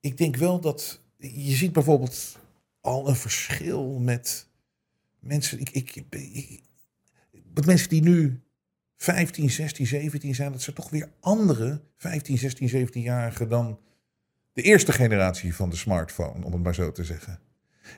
[0.00, 1.00] ik denk wel dat.
[1.16, 2.38] Je ziet bijvoorbeeld
[2.80, 4.46] al een verschil met
[5.18, 5.60] mensen.
[5.60, 6.62] Ik, ik, ik,
[7.54, 8.40] met mensen die nu
[8.96, 10.52] 15, 16, 17 zijn.
[10.52, 13.78] Dat zijn toch weer andere 15, 16, 17-jarigen dan
[14.58, 17.40] de eerste generatie van de smartphone, om het maar zo te zeggen.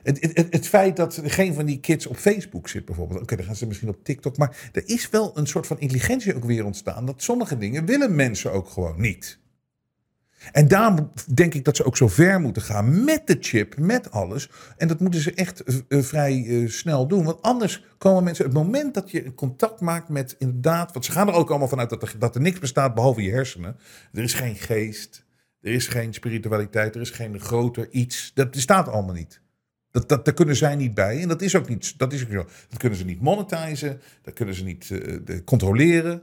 [0.03, 3.21] Het, het, het, feit dat geen van die kids op Facebook zit bijvoorbeeld.
[3.21, 4.37] Oké, dan gaan ze misschien op TikTok.
[4.37, 7.05] Maar er is wel een soort van intelligentie ook weer ontstaan.
[7.05, 9.39] Dat sommige dingen willen mensen ook gewoon niet.
[10.51, 14.11] En daarom denk ik dat ze ook zo ver moeten gaan met de chip, met
[14.11, 14.49] alles.
[14.77, 17.23] En dat moeten ze echt uh, vrij uh, snel doen.
[17.23, 21.27] Want anders komen mensen, het moment dat je contact maakt met inderdaad, want ze gaan
[21.27, 23.77] er ook allemaal vanuit dat er, dat er niks bestaat behalve je hersenen.
[24.13, 25.25] Er is geen geest,
[25.61, 28.31] er is geen spiritualiteit, er is geen groter iets.
[28.33, 29.41] Dat bestaat allemaal niet.
[29.91, 31.21] Dat, dat, daar kunnen zij niet bij.
[31.21, 32.45] En dat is ook niet, dat is ook zo.
[32.69, 34.01] Dat kunnen ze niet monetizen.
[34.21, 36.21] Dat kunnen ze niet uh, controleren.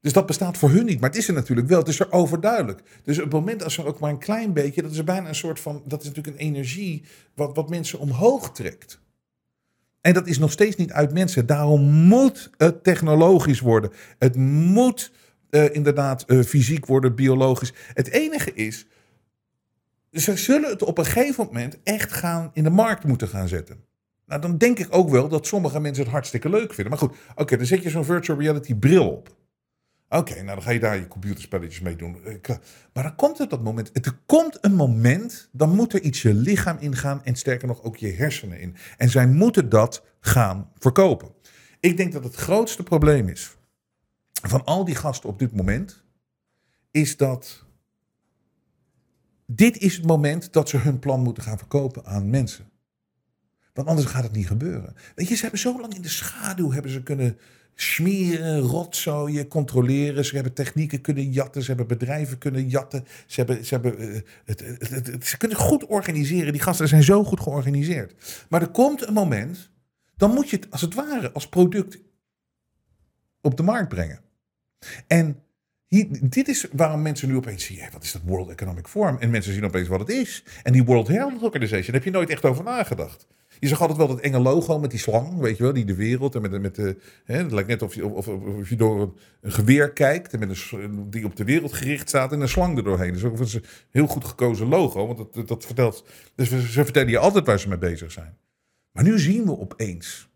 [0.00, 1.00] Dus dat bestaat voor hun niet.
[1.00, 1.78] Maar het is er natuurlijk wel.
[1.78, 2.82] Het is er overduidelijk.
[3.02, 4.82] Dus op het moment als er ook maar een klein beetje.
[4.82, 5.82] Dat is bijna een soort van.
[5.86, 7.04] Dat is natuurlijk een energie.
[7.34, 9.00] Wat, wat mensen omhoog trekt.
[10.00, 11.46] En dat is nog steeds niet uit mensen.
[11.46, 13.90] Daarom moet het technologisch worden.
[14.18, 15.12] Het moet
[15.56, 17.72] uh, inderdaad uh, fysiek worden, biologisch.
[17.94, 18.86] Het enige is
[20.12, 23.84] ze zullen het op een gegeven moment echt gaan in de markt moeten gaan zetten.
[24.26, 26.88] Nou, dan denk ik ook wel dat sommige mensen het hartstikke leuk vinden.
[26.88, 29.34] Maar goed, oké, dan zet je zo'n virtual reality bril op.
[30.08, 32.16] Oké, nou dan ga je daar je computerspelletjes mee doen.
[32.92, 34.06] Maar dan komt het dat moment.
[34.06, 37.96] Er komt een moment, dan moet er iets je lichaam ingaan en sterker nog ook
[37.96, 38.76] je hersenen in.
[38.96, 41.28] En zij moeten dat gaan verkopen.
[41.80, 43.56] Ik denk dat het grootste probleem is
[44.42, 46.04] van al die gasten op dit moment,
[46.90, 47.64] is dat
[49.46, 52.70] dit is het moment dat ze hun plan moeten gaan verkopen aan mensen.
[53.72, 54.94] Want anders gaat het niet gebeuren.
[55.14, 57.38] Weet je, ze hebben zo lang in de schaduw hebben ze kunnen
[57.74, 60.24] smeren, rotzooien, controleren.
[60.24, 61.62] Ze hebben technieken kunnen jatten.
[61.62, 63.04] Ze hebben bedrijven kunnen jatten.
[63.26, 64.60] Ze, hebben, ze, hebben, het,
[64.90, 66.52] het, ze kunnen goed organiseren.
[66.52, 68.44] Die gasten zijn zo goed georganiseerd.
[68.48, 69.70] Maar er komt een moment,
[70.16, 71.98] dan moet je het als het ware als product
[73.40, 74.20] op de markt brengen.
[75.06, 75.40] En
[75.86, 79.16] hier, dit is waarom mensen nu opeens zien, wat is dat World Economic Forum?
[79.18, 80.44] En mensen zien opeens wat het is.
[80.62, 83.26] En die World Health Organization, daar heb je nooit echt over nagedacht.
[83.58, 85.94] Je zag altijd wel dat enge logo met die slang, weet je wel, die de
[85.94, 86.34] wereld.
[86.34, 89.00] En met, met de, hè, het lijkt net of je, of, of je door
[89.40, 90.32] een, geweer kijkt.
[90.32, 93.12] En met een, die op de wereld gericht staat en een slang er doorheen.
[93.12, 95.06] Dus ook een heel goed gekozen logo.
[95.06, 96.04] Want dat, dat vertelt.
[96.34, 98.36] Dus ze vertellen je altijd waar ze mee bezig zijn.
[98.92, 100.28] Maar nu zien we opeens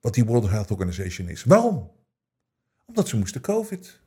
[0.00, 1.44] wat die World Health Organization is.
[1.44, 1.90] Waarom?
[2.86, 4.00] Omdat ze moesten COVID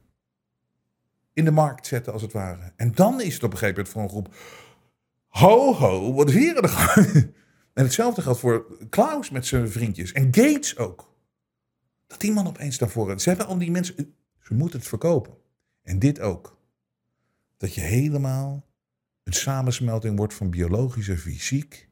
[1.34, 2.74] in de markt zetten, als het ware.
[2.76, 4.36] En dan is het op een gegeven moment voor een groep.
[5.28, 7.08] Ho, ho, wat is hier aan de gang?
[7.74, 10.12] En hetzelfde geldt voor Klaus met zijn vriendjes.
[10.12, 11.14] En Gates ook.
[12.08, 13.20] Dat die man opeens daarvoor.
[13.20, 14.16] Ze hebben al die mensen.
[14.40, 15.34] Ze moeten het verkopen.
[15.82, 16.58] En dit ook.
[17.58, 18.66] Dat je helemaal
[19.24, 21.90] een samensmelting wordt van biologische fysiek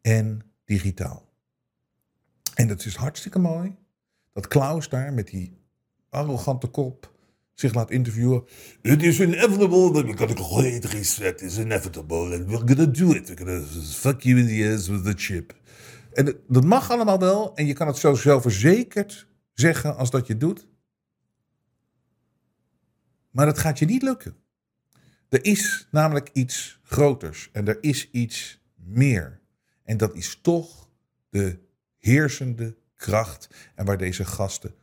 [0.00, 1.32] en digitaal.
[2.54, 3.76] En dat is hartstikke mooi.
[4.32, 5.61] Dat Klaus daar met die
[6.12, 7.12] arrogante kop
[7.54, 8.44] zich laat interviewen.
[8.82, 11.42] It is inevitable that we're gonna great reset.
[11.42, 13.28] It's inevitable and we're gonna do it.
[13.28, 15.54] We're gonna fuck you in the ass with the chip.
[16.12, 17.54] En dat- mag allemaal wel.
[17.56, 20.66] En je kan het zo zelfverzekerd zeggen als dat je doet.
[23.30, 24.36] Maar dat gaat je niet lukken.
[25.28, 29.40] Er is namelijk iets groters en er is iets meer.
[29.84, 30.88] En dat is toch
[31.30, 31.58] de
[31.98, 34.74] heersende kracht en waar deze gasten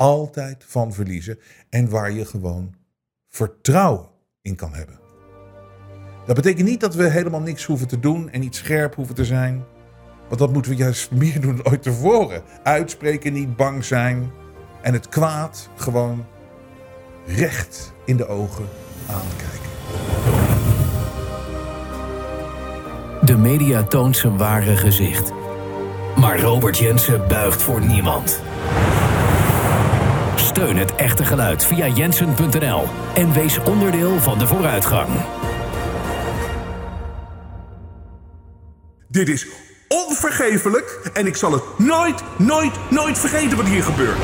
[0.00, 1.38] altijd van verliezen
[1.70, 2.74] en waar je gewoon
[3.28, 4.08] vertrouwen
[4.42, 4.98] in kan hebben.
[6.26, 9.24] Dat betekent niet dat we helemaal niks hoeven te doen en niet scherp hoeven te
[9.24, 9.64] zijn.
[10.28, 12.42] Want dat moeten we juist meer doen dan ooit tevoren.
[12.62, 14.30] Uitspreken, niet bang zijn
[14.82, 16.26] en het kwaad gewoon
[17.26, 18.68] recht in de ogen
[19.06, 19.70] aankijken.
[23.26, 25.32] De media toont zijn ware gezicht.
[26.16, 28.42] Maar Robert Jensen buigt voor niemand.
[30.50, 32.84] Steun het echte geluid via jensen.nl
[33.14, 35.08] en wees onderdeel van de vooruitgang.
[39.08, 39.46] Dit is
[39.88, 44.18] onvergeeflijk en ik zal het nooit, nooit, nooit vergeten wat hier gebeurt.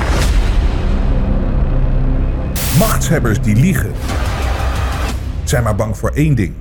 [2.78, 3.92] Machtshebbers die liegen
[5.44, 6.54] zijn maar bang voor één ding: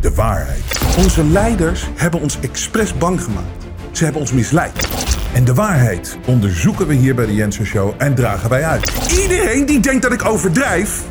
[0.00, 0.80] de waarheid.
[0.98, 3.64] Onze leiders hebben ons expres bang gemaakt.
[3.92, 4.89] Ze hebben ons misleid.
[5.32, 8.92] En de waarheid onderzoeken we hier bij de Jensen Show en dragen wij uit.
[9.22, 11.02] Iedereen die denkt dat ik overdrijf,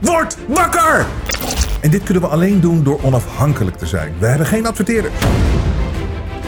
[0.00, 1.06] wordt wakker!
[1.80, 4.14] En dit kunnen we alleen doen door onafhankelijk te zijn.
[4.18, 5.14] We hebben geen adverteerders.